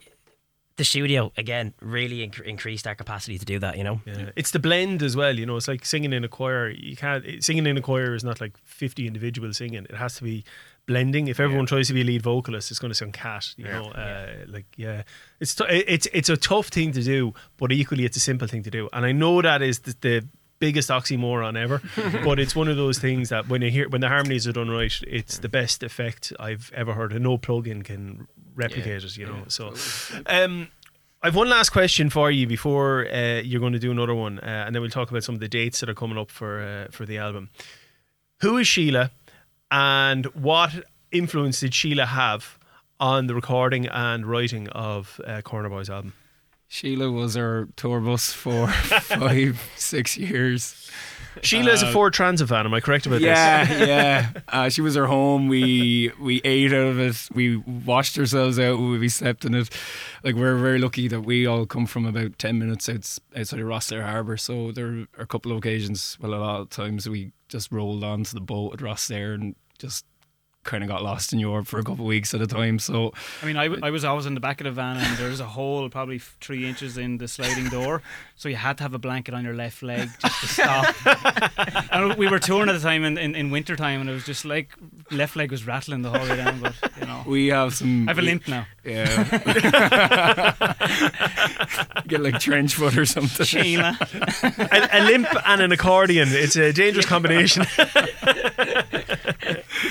The 0.77 0.83
studio 0.85 1.31
again 1.35 1.73
really 1.81 2.17
inc- 2.19 2.39
increased 2.45 2.85
our 2.85 2.93
capacity 2.93 3.39
to 3.39 3.45
do 3.45 3.57
that. 3.57 3.79
You 3.79 3.83
know, 3.83 3.99
Yeah. 4.05 4.29
It's 4.35 4.51
the 4.51 4.59
blend 4.59 5.01
as 5.01 5.15
well, 5.15 5.35
you 5.39 5.43
know. 5.43 5.55
It's 5.57 5.67
like 5.67 5.83
singing 5.83 6.13
in 6.13 6.23
a 6.23 6.27
choir. 6.27 6.69
You 6.69 6.95
can't 6.95 7.43
singing 7.43 7.65
in 7.65 7.75
a 7.77 7.81
choir 7.81 8.13
is 8.13 8.23
not 8.23 8.39
like 8.39 8.55
fifty 8.63 9.07
individuals 9.07 9.57
singing. 9.57 9.85
It 9.89 9.95
has 9.95 10.17
to 10.17 10.23
be 10.23 10.43
blending. 10.87 11.27
If 11.27 11.39
everyone 11.39 11.67
tries 11.67 11.87
to 11.89 11.93
be 11.93 12.01
a 12.01 12.03
lead 12.03 12.23
vocalist, 12.23 12.71
it's 12.71 12.79
going 12.79 12.89
to 12.89 12.95
sound 12.95 13.13
cat. 13.13 13.53
You 13.57 13.65
know, 13.65 13.91
uh, 13.91 14.45
like 14.47 14.65
yeah, 14.75 15.03
it's 15.39 15.53
t- 15.53 15.65
it's 15.67 16.07
it's 16.13 16.29
a 16.29 16.37
tough 16.37 16.69
thing 16.69 16.91
to 16.93 17.03
do, 17.03 17.33
but 17.57 17.71
equally 17.71 18.05
it's 18.05 18.17
a 18.17 18.21
simple 18.21 18.47
thing 18.47 18.63
to 18.63 18.71
do. 18.71 18.89
And 18.91 19.05
I 19.05 19.11
know 19.11 19.41
that 19.43 19.61
is 19.61 19.79
the, 19.79 19.95
the 20.01 20.27
biggest 20.59 20.89
oxymoron 20.89 21.55
ever, 21.55 21.81
but 22.23 22.39
it's 22.39 22.55
one 22.55 22.67
of 22.67 22.77
those 22.77 22.97
things 22.97 23.29
that 23.29 23.47
when 23.47 23.61
you 23.61 23.69
hear 23.69 23.87
when 23.87 24.01
the 24.01 24.07
harmonies 24.09 24.47
are 24.47 24.53
done 24.53 24.69
right, 24.69 24.93
it's 25.05 25.37
the 25.39 25.49
best 25.49 25.83
effect 25.83 26.33
I've 26.39 26.71
ever 26.73 26.93
heard, 26.93 27.13
and 27.13 27.23
no 27.23 27.37
plugin 27.37 27.83
can 27.83 28.27
replicate 28.55 29.03
it. 29.03 29.17
You 29.17 29.27
know, 29.27 29.43
so. 29.47 29.73
Um, 30.25 30.69
I've 31.19 31.35
one 31.35 31.49
last 31.49 31.71
question 31.71 32.11
for 32.11 32.29
you 32.29 32.45
before 32.45 33.07
uh, 33.11 33.41
you're 33.41 33.59
going 33.59 33.73
to 33.73 33.79
do 33.79 33.89
another 33.89 34.13
one, 34.13 34.37
uh, 34.39 34.63
and 34.65 34.75
then 34.75 34.81
we'll 34.81 34.91
talk 34.91 35.09
about 35.09 35.23
some 35.23 35.33
of 35.33 35.41
the 35.41 35.47
dates 35.47 35.79
that 35.79 35.89
are 35.89 35.95
coming 35.95 36.17
up 36.17 36.29
for 36.29 36.61
uh, 36.61 36.91
for 36.91 37.05
the 37.07 37.17
album. 37.17 37.49
Who 38.41 38.57
is 38.57 38.67
Sheila, 38.67 39.09
and 39.71 40.25
what 40.27 40.71
influence 41.11 41.59
did 41.59 41.73
Sheila 41.73 42.05
have 42.05 42.57
on 42.99 43.27
the 43.27 43.35
recording 43.35 43.87
and 43.87 44.25
writing 44.25 44.67
of 44.69 45.19
uh, 45.25 45.41
Corner 45.41 45.69
Boys 45.69 45.89
album? 45.89 46.13
Sheila 46.69 47.09
was 47.09 47.37
our 47.37 47.69
tour 47.77 48.01
bus 48.01 48.33
for 48.33 48.67
five, 48.71 49.61
six 49.77 50.17
years. 50.17 50.91
Sheila 51.41 51.71
is 51.71 51.81
a 51.83 51.91
Ford 51.93 52.13
Transit 52.13 52.49
fan. 52.49 52.65
Am 52.65 52.73
I 52.73 52.81
correct 52.81 53.05
about 53.05 53.21
Yeah, 53.21 53.63
this? 53.65 53.87
yeah. 53.87 54.29
Uh, 54.49 54.67
she 54.69 54.81
was 54.81 54.97
our 54.97 55.05
home. 55.05 55.47
We 55.47 56.11
we 56.19 56.41
ate 56.43 56.73
out 56.73 56.87
of 56.87 56.99
it. 56.99 57.15
We 57.33 57.57
washed 57.57 58.17
ourselves 58.17 58.59
out. 58.59 58.77
We 58.79 59.07
slept 59.07 59.45
in 59.45 59.53
it. 59.53 59.69
Like 60.23 60.35
we're 60.35 60.57
very 60.57 60.79
lucky 60.79 61.07
that 61.07 61.21
we 61.21 61.45
all 61.45 61.65
come 61.65 61.85
from 61.85 62.05
about 62.05 62.37
ten 62.39 62.57
minutes 62.59 62.89
outs, 62.89 63.19
outside 63.35 63.59
of 63.61 63.67
Rosslare 63.67 64.03
Harbour. 64.03 64.35
So 64.35 64.71
there 64.71 64.87
are 64.87 65.07
a 65.19 65.25
couple 65.27 65.51
of 65.51 65.59
occasions. 65.59 66.17
Well, 66.19 66.33
a 66.33 66.35
lot 66.35 66.59
of 66.61 66.69
times 66.69 67.07
we 67.07 67.31
just 67.47 67.71
rolled 67.71 68.03
onto 68.03 68.33
the 68.33 68.41
boat 68.41 68.73
at 68.73 68.79
Rosslare 68.79 69.33
and 69.33 69.55
just 69.79 70.05
kind 70.67 70.83
of 70.83 70.89
got 70.89 71.01
lost 71.01 71.33
in 71.33 71.39
Europe 71.39 71.65
for 71.65 71.79
a 71.79 71.83
couple 71.83 72.05
of 72.05 72.07
weeks 72.07 72.33
at 72.35 72.41
a 72.41 72.45
time. 72.47 72.77
So 72.77 73.11
I 73.41 73.45
mean, 73.47 73.57
I, 73.57 73.63
w- 73.63 73.81
I 73.83 73.89
was 73.89 74.05
always 74.05 74.27
in 74.27 74.35
the 74.35 74.39
back 74.39 74.61
of 74.61 74.65
the 74.65 74.71
van, 74.71 74.97
and 74.97 75.17
there 75.17 75.29
was 75.29 75.39
a 75.39 75.45
hole 75.45 75.89
probably 75.89 76.19
three 76.19 76.67
inches 76.67 76.97
in 76.97 77.17
the 77.17 77.27
sliding 77.27 77.69
door, 77.69 78.03
so 78.35 78.49
you 78.49 78.55
had 78.57 78.77
to 78.77 78.83
have 78.83 78.93
a 78.93 78.99
blanket 78.99 79.33
on 79.33 79.43
your 79.43 79.55
left 79.55 79.81
leg 79.81 80.09
just 80.21 80.41
to 80.41 80.47
stop. 80.47 80.95
and 81.91 82.15
we 82.15 82.27
were 82.27 82.37
touring 82.39 82.69
at 82.69 82.73
the 82.73 82.79
time 82.79 83.03
in, 83.03 83.17
in, 83.17 83.33
in 83.33 83.49
winter 83.49 83.75
time, 83.75 84.01
and 84.01 84.09
it 84.09 84.13
was 84.13 84.25
just 84.25 84.45
like 84.45 84.75
left 85.09 85.35
leg 85.35 85.49
was 85.49 85.65
rattling 85.65 86.03
the 86.03 86.11
whole 86.11 86.27
way 86.27 86.35
down. 86.35 86.59
But 86.59 86.75
you 86.99 87.07
know, 87.07 87.23
we 87.25 87.47
have 87.47 87.73
some. 87.73 88.07
I 88.07 88.11
have 88.11 88.19
a 88.19 88.21
limp 88.21 88.47
now. 88.47 88.67
Yeah. 88.83 89.07
Get 92.07 92.21
like 92.21 92.39
trench 92.39 92.75
foot 92.75 92.97
or 92.97 93.05
something. 93.05 93.45
Sheila. 93.45 93.97
a, 94.43 94.89
a 94.93 95.01
limp 95.03 95.27
and 95.45 95.61
an 95.61 95.71
accordion. 95.71 96.27
It's 96.31 96.55
a 96.55 96.71
dangerous 96.73 97.05
combination. 97.15 97.65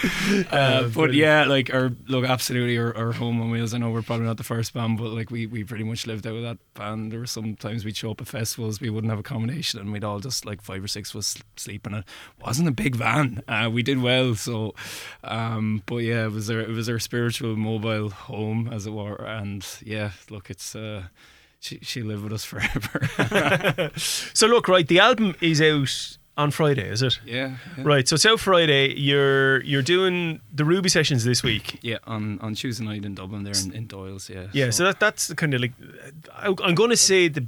Uh, 0.51 0.89
but 0.89 1.15
yeah, 1.15 1.45
like 1.45 1.73
our 1.73 1.91
look, 2.09 2.25
absolutely, 2.25 2.77
our, 2.79 2.97
our 2.97 3.13
home 3.13 3.41
on 3.41 3.51
wheels. 3.51 3.73
I 3.75 3.79
know 3.79 3.91
we're 3.91 4.03
probably 4.03 4.27
not 4.27 4.37
the 4.37 4.45
first 4.45 4.75
band, 4.75 4.99
but 4.99 5.11
like 5.11 5.31
we, 5.31 5.47
we 5.47 5.65
pretty 5.65 5.85
much 5.85 6.07
lived 6.07 6.27
out 6.27 6.35
of 6.35 6.43
that 6.43 6.59
band. 6.75 7.13
There 7.13 7.21
were 7.21 7.27
sometimes 7.27 7.85
we'd 7.85 7.97
show 7.97 8.11
up 8.11 8.21
at 8.21 8.29
festivals, 8.29 8.81
we 8.81 8.91
wouldn't 8.91 9.11
have 9.11 9.19
accommodation, 9.19 9.81
and 9.81 9.93
we'd 9.93 10.05
all 10.05 10.19
just 10.19 10.45
like 10.45 10.63
five 10.63 10.83
or 10.83 10.89
six 10.89 11.15
was 11.15 11.39
sleeping. 11.57 11.95
It 11.95 12.05
wasn't 12.45 12.69
a 12.69 12.73
big 12.73 12.97
van. 12.97 13.43
Uh, 13.47 13.71
we 13.73 13.83
did 13.83 14.03
well, 14.03 14.35
so. 14.35 14.75
Um, 15.23 15.83
but 15.87 15.99
yeah, 15.99 16.25
it 16.27 16.33
was 16.33 16.51
our 16.51 16.61
it 16.61 16.71
was 16.71 16.89
our 16.89 16.99
spiritual 16.99 17.57
mobile 17.57 18.11
home, 18.11 18.69
as 18.73 18.87
it 18.87 18.93
were. 18.93 19.17
And 19.17 19.67
yeah, 19.85 20.11
look, 20.31 20.51
it's. 20.51 20.75
Uh, 20.75 21.05
she 21.61 21.79
she 21.83 22.03
live 22.03 22.23
with 22.23 22.33
us 22.33 22.45
forever. 22.53 23.91
So 23.97 24.47
look, 24.47 24.69
right, 24.69 24.87
the 24.87 25.01
album 25.01 25.35
is 25.41 25.61
out 25.61 26.16
on 26.37 26.51
Friday, 26.51 26.89
is 26.89 27.03
it? 27.03 27.19
yeah, 27.25 27.57
yeah. 27.77 27.85
Right, 27.85 28.07
so 28.07 28.15
it's 28.15 28.27
out 28.27 28.41
Friday. 28.41 28.95
You're 28.95 29.63
you're 29.63 29.83
doing 29.83 30.41
the 30.53 30.65
Ruby 30.65 30.89
sessions 30.89 31.25
this 31.25 31.43
week. 31.43 31.79
Yeah, 31.83 31.99
on, 32.07 32.39
on 32.41 32.55
Tuesday 32.55 32.85
night 32.85 33.05
in 33.05 33.15
Dublin, 33.15 33.45
there 33.45 33.55
in, 33.65 33.73
in 33.73 33.87
Doyle's. 33.87 34.29
Yeah, 34.29 34.49
Yeah, 34.53 34.71
so 34.71 34.85
that 34.85 35.01
that's 35.01 35.29
the 35.29 35.35
kind 35.35 35.55
of 35.55 35.61
like 35.61 35.73
I, 36.35 36.55
I'm 36.63 36.75
going 36.75 36.91
to 36.91 36.97
say 36.97 37.29
the 37.29 37.47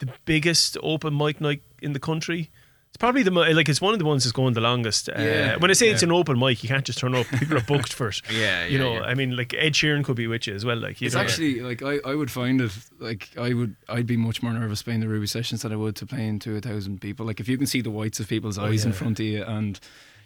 the 0.00 0.08
biggest 0.24 0.76
open 0.82 1.16
mic 1.16 1.40
night 1.40 1.62
in 1.80 1.92
the 1.92 2.00
country. 2.00 2.50
It's 2.94 3.00
probably 3.00 3.24
the 3.24 3.32
like 3.32 3.68
it's 3.68 3.80
one 3.80 3.92
of 3.92 3.98
the 3.98 4.04
ones 4.04 4.22
that's 4.22 4.30
going 4.30 4.54
the 4.54 4.60
longest. 4.60 5.08
Uh, 5.08 5.14
Yeah, 5.18 5.56
when 5.56 5.68
I 5.68 5.74
say 5.74 5.88
it's 5.88 6.04
an 6.04 6.12
open 6.12 6.38
mic, 6.38 6.62
you 6.62 6.68
can't 6.68 6.84
just 6.84 7.00
turn 7.00 7.12
up. 7.16 7.26
People 7.26 7.56
are 7.56 7.60
booked 7.60 7.92
for 7.92 8.06
it. 8.10 8.20
Yeah, 8.30 8.66
you 8.66 8.78
know. 8.78 8.94
yeah. 8.94 9.00
I 9.00 9.14
mean, 9.14 9.36
like 9.36 9.52
Ed 9.52 9.72
Sheeran 9.72 10.04
could 10.04 10.14
be 10.14 10.28
with 10.28 10.46
you 10.46 10.54
as 10.54 10.64
well. 10.64 10.76
Like 10.76 11.00
you 11.00 11.06
It's 11.06 11.16
know. 11.16 11.22
actually 11.22 11.58
like 11.58 11.82
I, 11.82 11.98
I 12.08 12.14
would 12.14 12.30
find 12.30 12.60
it 12.60 12.70
like 13.00 13.36
I 13.36 13.52
would 13.52 13.74
I'd 13.88 14.06
be 14.06 14.16
much 14.16 14.44
more 14.44 14.52
nervous 14.52 14.80
playing 14.84 15.00
the 15.00 15.08
Ruby 15.08 15.26
sessions 15.26 15.62
than 15.62 15.72
I 15.72 15.76
would 15.76 15.96
to 15.96 16.06
playing 16.06 16.38
to 16.40 16.54
a 16.56 16.60
thousand 16.60 17.00
people. 17.00 17.26
Like 17.26 17.40
if 17.40 17.48
you 17.48 17.58
can 17.58 17.66
see 17.66 17.80
the 17.80 17.90
whites 17.90 18.20
of 18.20 18.28
people's 18.28 18.58
eyes 18.58 18.84
in 18.84 18.92
yeah. 18.92 18.96
front 18.96 19.18
of 19.18 19.26
you 19.26 19.42
and 19.42 19.80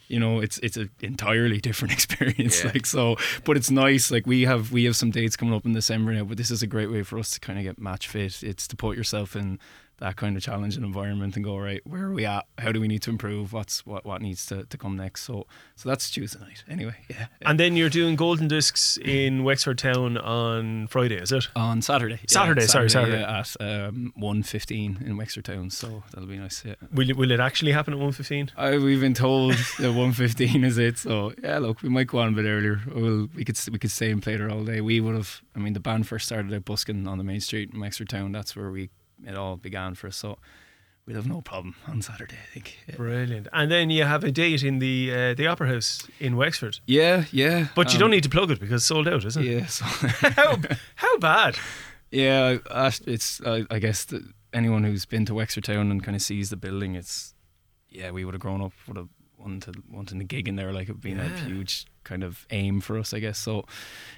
you 0.08 0.20
know 0.20 0.40
it's 0.40 0.58
it's 0.58 0.76
an 0.76 0.90
entirely 1.00 1.60
different 1.68 1.92
experience. 1.94 2.62
Yeah. 2.62 2.72
Like 2.74 2.84
so, 2.84 3.16
but 3.44 3.56
it's 3.56 3.70
nice. 3.70 4.10
Like 4.10 4.26
we 4.26 4.42
have 4.42 4.72
we 4.72 4.84
have 4.84 4.94
some 4.94 5.10
dates 5.10 5.36
coming 5.36 5.54
up 5.54 5.64
in 5.64 5.72
December 5.72 6.12
now, 6.12 6.24
but 6.24 6.36
this 6.36 6.50
is 6.50 6.62
a 6.62 6.66
great 6.66 6.90
way 6.90 7.02
for 7.02 7.18
us 7.18 7.30
to 7.30 7.40
kind 7.40 7.58
of 7.58 7.64
get 7.64 7.78
match 7.80 8.08
fit. 8.08 8.42
It's 8.42 8.68
to 8.68 8.76
put 8.76 8.94
yourself 8.94 9.34
in 9.34 9.58
that 9.98 10.16
kind 10.16 10.36
of 10.36 10.42
challenging 10.42 10.84
environment 10.84 11.36
and 11.36 11.44
go 11.44 11.56
right 11.56 11.80
where 11.86 12.04
are 12.04 12.12
we 12.12 12.24
at 12.24 12.46
how 12.58 12.72
do 12.72 12.80
we 12.80 12.88
need 12.88 13.02
to 13.02 13.10
improve 13.10 13.52
what's 13.52 13.84
what 13.86 14.04
what 14.04 14.22
needs 14.22 14.46
to, 14.46 14.64
to 14.64 14.78
come 14.78 14.96
next 14.96 15.22
so 15.22 15.46
so 15.76 15.88
that's 15.88 16.10
tuesday 16.10 16.40
night 16.40 16.64
anyway 16.68 16.94
yeah, 17.08 17.26
and 17.42 17.58
then 17.58 17.76
you're 17.76 17.88
doing 17.88 18.16
Golden 18.16 18.48
Discs 18.48 18.98
in 18.98 19.44
Wexford 19.44 19.78
Town 19.78 20.18
on 20.18 20.88
Friday, 20.88 21.16
is 21.16 21.32
it? 21.32 21.48
On 21.54 21.80
Saturday. 21.80 22.14
yeah, 22.16 22.26
Saturday, 22.26 22.66
sorry, 22.66 22.90
Saturday. 22.90 23.20
yeah, 23.20 23.38
at 23.38 23.56
um, 23.60 24.12
1.15 24.20 25.06
in 25.06 25.16
Wexford 25.16 25.44
Town, 25.44 25.70
so 25.70 26.02
that'll 26.12 26.28
be 26.28 26.36
nice. 26.36 26.64
Yeah. 26.64 26.74
Will 26.92 27.10
it, 27.10 27.16
will 27.16 27.30
it 27.30 27.40
actually 27.40 27.72
happen 27.72 27.94
at 27.94 28.00
1.15? 28.00 28.50
I, 28.56 28.76
we've 28.78 29.00
been 29.00 29.14
told 29.14 29.52
that 29.52 29.94
1.15 29.94 30.64
is 30.64 30.78
it, 30.78 30.98
so 30.98 31.32
yeah, 31.42 31.58
look, 31.58 31.82
we 31.82 31.88
might 31.88 32.08
go 32.08 32.18
on 32.18 32.28
a 32.28 32.32
bit 32.32 32.44
earlier. 32.44 32.80
We'll, 32.92 33.28
we 33.34 33.44
could 33.44 33.58
we 33.70 33.78
could 33.78 33.90
stay 33.90 34.10
and 34.10 34.22
play 34.22 34.36
there 34.36 34.50
all 34.50 34.64
day. 34.64 34.80
We 34.80 35.00
would 35.00 35.14
have, 35.14 35.40
I 35.54 35.60
mean, 35.60 35.74
the 35.74 35.80
band 35.80 36.08
first 36.08 36.26
started 36.26 36.52
out 36.52 36.64
busking 36.64 37.06
on 37.06 37.18
the 37.18 37.24
main 37.24 37.40
street 37.40 37.70
in 37.72 37.80
Wexford 37.80 38.08
Town. 38.08 38.32
That's 38.32 38.56
where 38.56 38.70
we 38.70 38.90
it 39.26 39.36
all 39.36 39.56
began 39.56 39.94
for 39.94 40.08
us, 40.08 40.16
so 40.16 40.38
we'd 41.06 41.16
have 41.16 41.26
no 41.26 41.40
problem 41.40 41.74
on 41.86 42.02
Saturday, 42.02 42.36
I 42.36 42.52
think. 42.52 42.78
Yeah, 42.86 42.96
Brilliant. 42.96 43.48
And 43.52 43.70
then 43.70 43.90
you 43.90 44.04
have 44.04 44.24
a 44.24 44.30
date 44.30 44.62
in 44.62 44.78
the 44.78 45.12
uh, 45.12 45.34
the 45.34 45.46
Opera 45.46 45.68
House 45.68 46.06
in 46.20 46.36
Wexford. 46.36 46.80
yeah. 46.86 47.24
yeah 47.32 47.68
But 47.74 47.88
you 47.88 47.96
um, 47.96 48.00
don't 48.00 48.10
need 48.10 48.24
to 48.24 48.28
plug 48.28 48.50
it 48.50 48.60
because 48.60 48.82
it's 48.82 48.86
sold 48.86 49.08
out, 49.08 49.24
isn't 49.24 49.44
it? 49.44 49.50
Yeah, 49.50 49.66
so 49.66 49.84
how, 49.86 50.58
how 50.96 51.18
bad? 51.18 51.56
Yeah, 52.10 52.58
it's 53.06 53.40
I, 53.44 53.64
I 53.70 53.78
guess 53.78 54.04
that 54.06 54.22
anyone 54.52 54.84
who's 54.84 55.04
been 55.04 55.24
to 55.26 55.34
Wexford 55.34 55.64
Town 55.64 55.90
and 55.90 56.02
kind 56.02 56.16
of 56.16 56.22
sees 56.22 56.50
the 56.50 56.56
building, 56.56 56.94
it's 56.94 57.34
yeah, 57.90 58.10
we 58.10 58.24
would 58.24 58.34
have 58.34 58.40
grown 58.40 58.62
up 58.62 58.72
with 58.86 58.98
a 58.98 59.08
wanted 59.38 59.82
wanting 59.90 60.20
a 60.20 60.24
gig 60.24 60.48
in 60.48 60.56
there, 60.56 60.72
like 60.72 60.88
it 60.88 61.00
being 61.00 61.18
a 61.18 61.28
huge 61.28 61.86
kind 62.04 62.24
of 62.24 62.46
aim 62.50 62.80
for 62.80 62.98
us, 62.98 63.14
I 63.14 63.20
guess. 63.20 63.38
So 63.38 63.64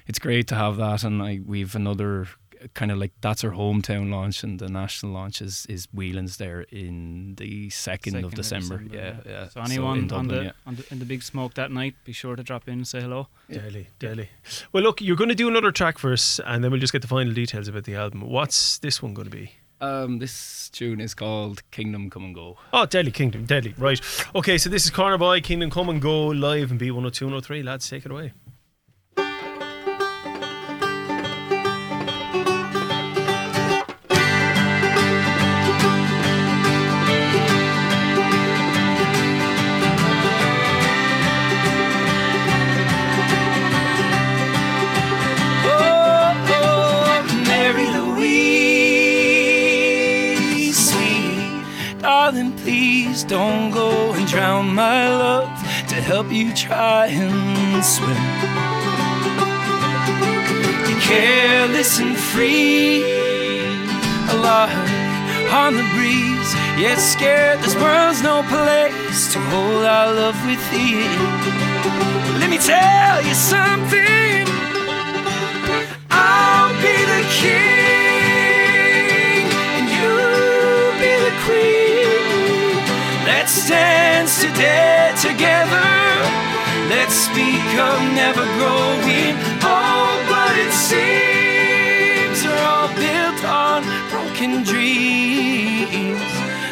it's 0.07 0.19
great 0.19 0.47
to 0.47 0.55
have 0.55 0.77
that, 0.77 1.03
and 1.03 1.21
I 1.21 1.39
we've 1.45 1.75
another 1.75 2.27
kind 2.73 2.91
of 2.91 2.97
like 2.97 3.11
that's 3.21 3.43
our 3.43 3.51
hometown 3.51 4.09
launch, 4.09 4.43
and 4.43 4.59
the 4.59 4.69
national 4.69 5.11
launch 5.11 5.41
is 5.41 5.65
is 5.67 5.87
Whelan's 5.93 6.37
there 6.37 6.61
in 6.71 7.35
the 7.35 7.69
second, 7.69 8.13
Second 8.13 8.25
of 8.25 8.35
December. 8.35 8.83
yeah, 8.91 9.15
yeah. 9.25 9.49
So 9.49 9.61
anyone 9.61 9.97
in 9.97 10.03
on 10.03 10.07
Dublin, 10.07 10.27
the, 10.27 10.43
yeah. 10.45 10.51
on 10.65 10.75
the 10.75 10.85
in 10.91 10.99
the 10.99 11.05
big 11.05 11.23
smoke 11.23 11.53
that 11.55 11.71
night, 11.71 11.95
be 12.05 12.11
sure 12.11 12.35
to 12.35 12.43
drop 12.43 12.67
in 12.67 12.73
and 12.75 12.87
say 12.87 13.01
hello. 13.01 13.27
Daily, 13.49 13.87
daily. 13.99 14.29
Well, 14.71 14.83
look, 14.83 15.01
you're 15.01 15.15
going 15.15 15.29
to 15.29 15.35
do 15.35 15.47
another 15.47 15.71
track 15.71 15.97
for 15.97 16.13
us, 16.13 16.39
and 16.45 16.63
then 16.63 16.71
we'll 16.71 16.79
just 16.79 16.93
get 16.93 17.01
the 17.01 17.07
final 17.07 17.33
details 17.33 17.67
about 17.67 17.83
the 17.83 17.95
album. 17.95 18.21
What's 18.21 18.77
this 18.79 19.01
one 19.01 19.13
going 19.13 19.29
to 19.29 19.35
be? 19.35 19.53
Um, 19.81 20.19
this 20.19 20.69
tune 20.69 21.01
is 21.01 21.15
called 21.15 21.63
Kingdom 21.71 22.11
Come 22.11 22.25
and 22.25 22.35
Go. 22.35 22.59
Oh, 22.71 22.85
Deadly 22.85 23.11
Kingdom, 23.11 23.45
Deadly. 23.45 23.73
Right. 23.79 23.99
Okay, 24.35 24.59
so 24.59 24.69
this 24.69 24.85
is 24.85 24.91
Corner 24.91 25.17
Boy, 25.17 25.41
Kingdom 25.41 25.71
Come 25.71 25.89
and 25.89 25.99
Go 25.99 26.27
live 26.27 26.69
and 26.69 26.79
B102 26.79 27.21
103. 27.23 27.63
Lads, 27.63 27.89
take 27.89 28.05
it 28.05 28.11
away. 28.11 28.33
Help 56.15 56.29
you 56.29 56.53
try 56.53 57.05
and 57.07 57.85
swim. 57.85 58.17
You're 60.85 60.99
careless 60.99 62.01
and 62.01 62.17
free, 62.17 63.01
alive 64.35 64.75
on 65.61 65.71
the 65.79 65.87
breeze, 65.95 66.51
yet 66.83 66.97
scared. 66.97 67.59
This 67.59 67.75
world's 67.75 68.21
no 68.21 68.43
place 68.51 69.31
to 69.31 69.39
hold 69.51 69.85
our 69.85 70.13
love 70.13 70.37
with 70.45 70.59
within. 70.73 71.11
Let 72.41 72.49
me 72.49 72.57
tell 72.57 73.17
you 73.27 73.33
something. 73.33 74.43
I'll 76.11 76.73
be 76.85 76.97
the 77.13 77.23
king 77.39 79.43
and 79.77 79.85
you'll 79.95 80.93
be 81.03 81.13
the 81.27 81.35
queen. 81.45 82.75
Let's 83.25 83.55
dance 83.69 84.41
today 84.43 85.13
together. 85.21 86.00
Become 87.33 88.13
never 88.13 88.43
growing. 88.57 89.35
Oh, 89.63 90.11
but 90.31 90.53
it 90.65 90.73
seems 90.73 92.43
we're 92.45 92.65
all 92.73 92.89
built 92.95 93.45
on 93.45 93.83
broken 94.09 94.63
dreams. 94.63 96.21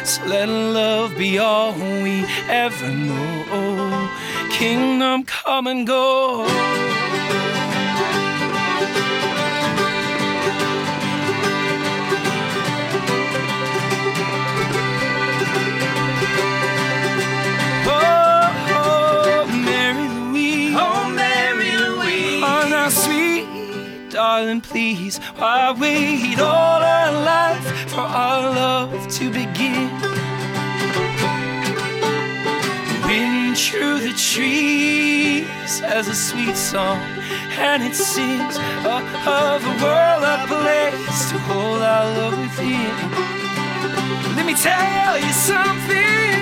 So 0.04 0.22
let 0.26 0.48
love 0.48 1.16
be 1.16 1.38
all 1.38 1.72
we 1.72 2.26
ever 2.48 2.88
know. 2.90 4.08
Kingdom 4.50 5.24
come 5.24 5.66
and 5.66 5.86
go. 5.86 6.44
Darling, 24.40 24.60
please. 24.60 25.18
Why 25.36 25.70
wait 25.78 26.38
all 26.40 26.80
our 26.82 27.12
life 27.12 27.90
for 27.90 28.00
our 28.00 28.42
love 28.54 29.08
to 29.18 29.24
begin? 29.30 29.90
Wind 33.04 33.58
through 33.58 34.00
the 34.00 34.14
trees 34.16 35.82
as 35.82 36.08
a 36.08 36.14
sweet 36.14 36.56
song, 36.56 36.98
and 37.68 37.82
it 37.82 37.94
sings 37.94 38.56
of 38.94 39.02
of 39.42 39.60
a 39.72 39.74
world, 39.84 40.22
a 40.34 40.38
place 40.52 41.20
to 41.30 41.36
hold 41.48 41.82
our 41.82 42.06
love 42.18 42.38
within. 42.38 42.96
Let 44.36 44.46
me 44.46 44.54
tell 44.54 45.18
you 45.18 45.32
something. 45.52 46.40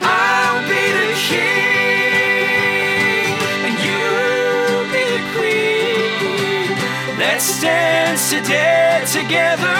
I'll 0.00 0.62
be 0.68 0.82
the 0.98 1.08
king 1.28 1.71
Let's 7.42 7.60
dance 7.60 8.30
today 8.30 9.02
together. 9.04 9.74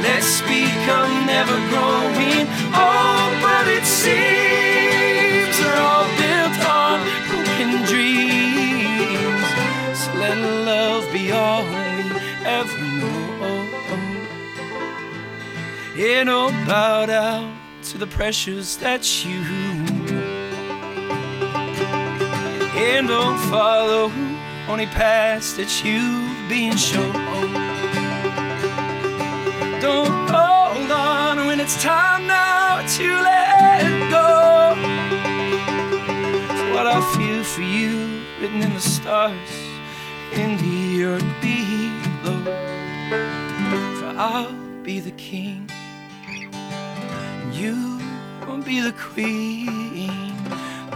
Let's 0.00 0.42
become 0.42 1.26
never 1.26 1.58
growing. 1.70 2.46
Oh, 2.72 3.36
but 3.42 3.66
it 3.66 3.84
seems 3.84 5.58
we're 5.58 5.74
all 5.74 6.06
built 6.22 6.58
on 6.70 7.02
broken 7.26 7.82
dreams. 7.90 9.42
So 9.98 10.14
let 10.14 10.38
love 10.64 11.12
be 11.12 11.32
all 11.32 11.64
we 11.64 12.14
ever 12.44 12.78
know. 13.00 13.66
Ain't 15.96 16.26
no 16.26 16.50
bow 16.64 17.06
down 17.06 17.58
to 17.90 17.98
the 17.98 18.06
pressures 18.06 18.76
that 18.76 19.24
you 19.24 19.42
and 22.78 23.08
don't 23.08 23.38
follow 23.50 24.12
only 24.68 24.86
paths 24.86 25.54
that 25.54 25.84
you've 25.84 26.31
been 26.52 26.76
shown. 26.76 27.12
Don't 29.80 30.28
hold 30.28 30.90
on 30.90 31.46
when 31.46 31.58
it's 31.58 31.82
time 31.82 32.26
now 32.26 32.86
to 32.96 33.06
let 33.30 34.10
go. 34.10 34.74
For 36.56 36.74
what 36.74 36.86
I 36.86 37.00
feel 37.16 37.42
for 37.42 37.62
you, 37.62 38.20
written 38.38 38.60
in 38.60 38.74
the 38.74 38.80
stars, 38.80 39.52
in 40.34 40.58
the 40.58 41.04
earth 41.04 41.30
below. 41.40 42.44
For 43.98 44.12
I'll 44.18 44.52
be 44.82 45.00
the 45.00 45.12
king, 45.12 45.70
and 47.40 47.54
you 47.54 47.76
will 48.46 48.62
be 48.62 48.82
the 48.82 48.92
queen. 48.92 50.36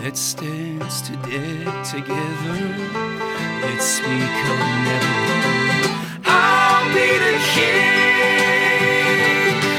Dance 0.03 0.35
to 0.35 1.17
death 1.29 1.91
together. 1.91 3.26
Let's 3.67 3.85
speak 3.85 4.35
never. 4.47 5.03
I'll 6.25 6.87
be 6.95 7.11
the 7.27 7.37
king, 7.55 8.71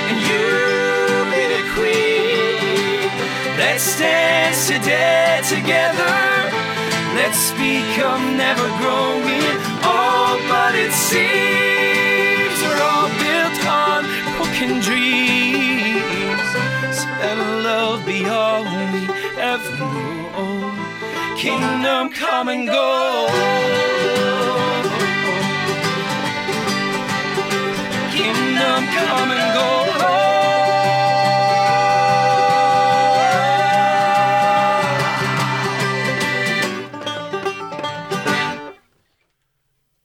and 0.10 0.20
you 0.28 0.48
be 1.32 1.44
the 1.56 1.64
queen. 1.74 3.10
Let's 3.58 3.88
dance 3.98 4.68
to 4.68 4.78
death 4.80 5.48
together. 5.48 6.18
Let's 7.16 7.52
become 7.52 8.36
never 8.36 8.68
growing 8.82 9.56
old, 9.84 10.40
but 10.50 10.76
it 10.76 10.92
seems 10.92 11.67
Kingdom 21.48 22.10
come 22.10 22.50
and 22.50 22.68
go. 22.68 23.28
Kingdom 28.12 28.84
come 28.98 29.32
and 29.32 29.54
go. 29.56 29.68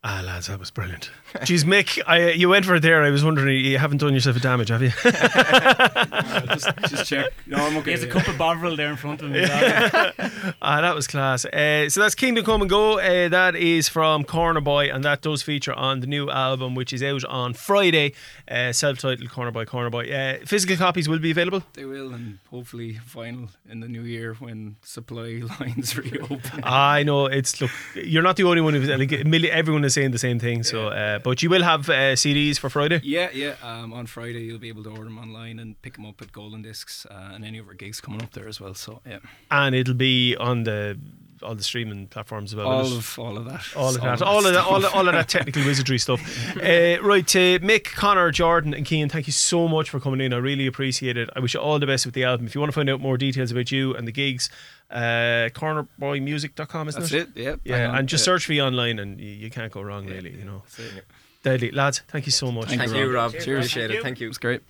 Ah, 0.04 0.22
lads, 0.24 0.46
that 0.46 0.60
was 0.60 0.70
brilliant. 0.70 1.10
Jeez, 1.38 1.64
Mick, 1.64 2.00
I, 2.06 2.30
you 2.30 2.48
went 2.50 2.66
for 2.66 2.76
it 2.76 2.82
there. 2.82 3.02
I 3.02 3.10
was 3.10 3.24
wondering, 3.24 3.64
you 3.64 3.78
haven't 3.78 3.98
done 3.98 4.14
yourself 4.14 4.36
a 4.36 4.40
damage, 4.40 4.68
have 4.68 4.82
you? 4.82 4.90
just, 6.64 6.90
just 6.90 7.06
check. 7.06 7.32
No, 7.46 7.58
I'm 7.58 7.76
okay. 7.78 7.90
He 7.90 7.90
has 7.92 8.02
a 8.02 8.06
yeah. 8.06 8.12
cup 8.12 8.28
of 8.28 8.38
Bovril 8.38 8.76
there 8.76 8.90
in 8.90 8.96
front 8.96 9.22
of 9.22 9.28
him. 9.30 9.36
Yeah. 9.36 10.12
ah, 10.62 10.80
that 10.80 10.94
was 10.94 11.06
class. 11.06 11.44
Uh, 11.44 11.88
so 11.88 12.00
that's 12.00 12.14
Kingdom 12.14 12.44
Come 12.44 12.62
and 12.62 12.70
Go. 12.70 12.98
Uh, 12.98 13.28
that 13.28 13.56
is 13.56 13.88
from 13.88 14.24
Corner 14.24 14.60
Boy, 14.60 14.92
and 14.92 15.04
that 15.04 15.22
does 15.22 15.42
feature 15.42 15.74
on 15.74 16.00
the 16.00 16.06
new 16.06 16.30
album, 16.30 16.74
which 16.74 16.92
is 16.92 17.02
out 17.02 17.24
on 17.24 17.54
Friday. 17.54 18.14
Uh, 18.48 18.72
self-titled 18.72 19.30
Corner 19.30 19.50
Boy, 19.50 19.64
Corner 19.64 19.90
Boy. 19.90 20.10
Uh, 20.10 20.38
physical 20.44 20.76
copies 20.76 21.08
will 21.08 21.18
be 21.18 21.30
available. 21.30 21.62
They 21.74 21.84
will, 21.84 22.12
and 22.12 22.38
hopefully 22.50 22.98
vinyl 23.08 23.48
in 23.68 23.80
the 23.80 23.88
new 23.88 24.02
year 24.02 24.34
when 24.34 24.76
supply 24.82 25.42
lines 25.60 25.96
reopen. 25.96 26.62
I 26.64 27.02
know 27.02 27.26
it's 27.26 27.60
look. 27.60 27.70
You're 27.94 28.22
not 28.22 28.36
the 28.36 28.44
only 28.44 28.60
one 28.60 28.74
who's 28.74 28.88
like 28.88 29.12
a 29.12 29.52
everyone 29.52 29.84
is 29.84 29.94
saying 29.94 30.10
the 30.10 30.18
same 30.18 30.38
thing. 30.38 30.62
So, 30.62 30.88
uh, 30.88 31.18
but 31.18 31.42
you 31.42 31.50
will 31.50 31.62
have 31.62 31.88
uh, 31.88 32.14
CDs 32.14 32.58
for 32.58 32.70
Friday. 32.70 33.00
Yeah, 33.02 33.30
yeah. 33.32 33.54
Um, 33.62 33.92
on 33.92 34.06
Friday, 34.06 34.40
you'll 34.40 34.58
be 34.58 34.68
able 34.68 34.84
to 34.84 34.90
order 34.90 35.04
them 35.04 35.18
online 35.18 35.58
and 35.58 35.80
pick 35.82 35.94
them 35.94 36.06
up 36.06 36.20
at 36.22 36.32
Golden 36.52 36.62
Discs 36.62 37.06
uh, 37.06 37.30
and 37.32 37.46
any 37.46 37.56
of 37.56 37.66
our 37.66 37.72
gigs 37.72 37.98
coming 37.98 38.22
up 38.22 38.32
there 38.32 38.46
as 38.46 38.60
well. 38.60 38.74
So, 38.74 39.00
yeah. 39.08 39.20
and 39.50 39.74
it'll 39.74 39.94
be 39.94 40.36
on 40.36 40.64
the 40.64 40.98
all 41.42 41.54
the 41.54 41.62
streaming 41.62 42.06
platforms 42.06 42.52
as 42.52 42.56
well. 42.56 42.68
All 42.68 42.84
of 42.84 43.18
all 43.18 43.38
of 43.38 43.46
that. 43.46 43.66
all 43.74 43.88
of 43.88 44.00
that, 44.02 44.22
all 44.22 44.46
of 44.46 44.52
that, 44.52 44.64
all 44.64 44.84
of, 44.84 44.94
all 44.94 45.08
of 45.08 45.14
that 45.14 45.28
technical 45.36 45.64
wizardry 45.64 45.98
stuff. 45.98 46.20
Uh, 46.56 47.02
right, 47.02 47.26
to 47.28 47.58
Mick, 47.60 47.84
Connor, 47.84 48.30
Jordan, 48.30 48.74
and 48.74 48.84
Kean, 48.84 49.08
thank 49.08 49.26
you 49.26 49.32
so 49.32 49.66
much 49.66 49.88
for 49.88 49.98
coming 49.98 50.20
in. 50.20 50.34
I 50.34 50.36
really 50.36 50.66
appreciate 50.66 51.16
it. 51.16 51.30
I 51.34 51.40
wish 51.40 51.54
you 51.54 51.60
all 51.60 51.78
the 51.78 51.86
best 51.86 52.04
with 52.04 52.14
the 52.14 52.24
album. 52.24 52.46
If 52.46 52.54
you 52.54 52.60
want 52.60 52.70
to 52.70 52.74
find 52.74 52.90
out 52.90 53.00
more 53.00 53.16
details 53.16 53.50
about 53.50 53.72
you 53.72 53.94
and 53.94 54.06
the 54.06 54.12
gigs, 54.12 54.50
uh, 54.90 55.48
cornerboymusic.com, 55.54 56.88
isn't 56.88 57.00
That's 57.00 57.12
it? 57.14 57.28
it. 57.34 57.42
Yeah. 57.42 57.56
Yeah, 57.64 57.98
and 57.98 58.06
just 58.06 58.22
yeah. 58.22 58.24
search 58.26 58.44
for 58.44 58.52
you 58.52 58.62
online, 58.62 58.98
and 58.98 59.18
you, 59.18 59.30
you 59.30 59.50
can't 59.50 59.72
go 59.72 59.80
wrong, 59.80 60.06
really. 60.06 60.32
You 60.32 60.44
know, 60.44 60.62
That's 60.76 60.96
it. 60.96 61.06
deadly 61.42 61.70
lads. 61.70 62.02
Thank 62.08 62.26
you 62.26 62.32
so 62.32 62.52
much. 62.52 62.68
Thank 62.68 62.82
Thank 62.82 62.92
you, 62.92 63.06
you, 63.06 63.14
Rob. 63.14 63.32
Cheers. 63.32 63.46
Appreciate 63.46 63.90
it. 63.90 64.02
Thank 64.02 64.20
you. 64.20 64.28
It's 64.28 64.38
great. 64.38 64.60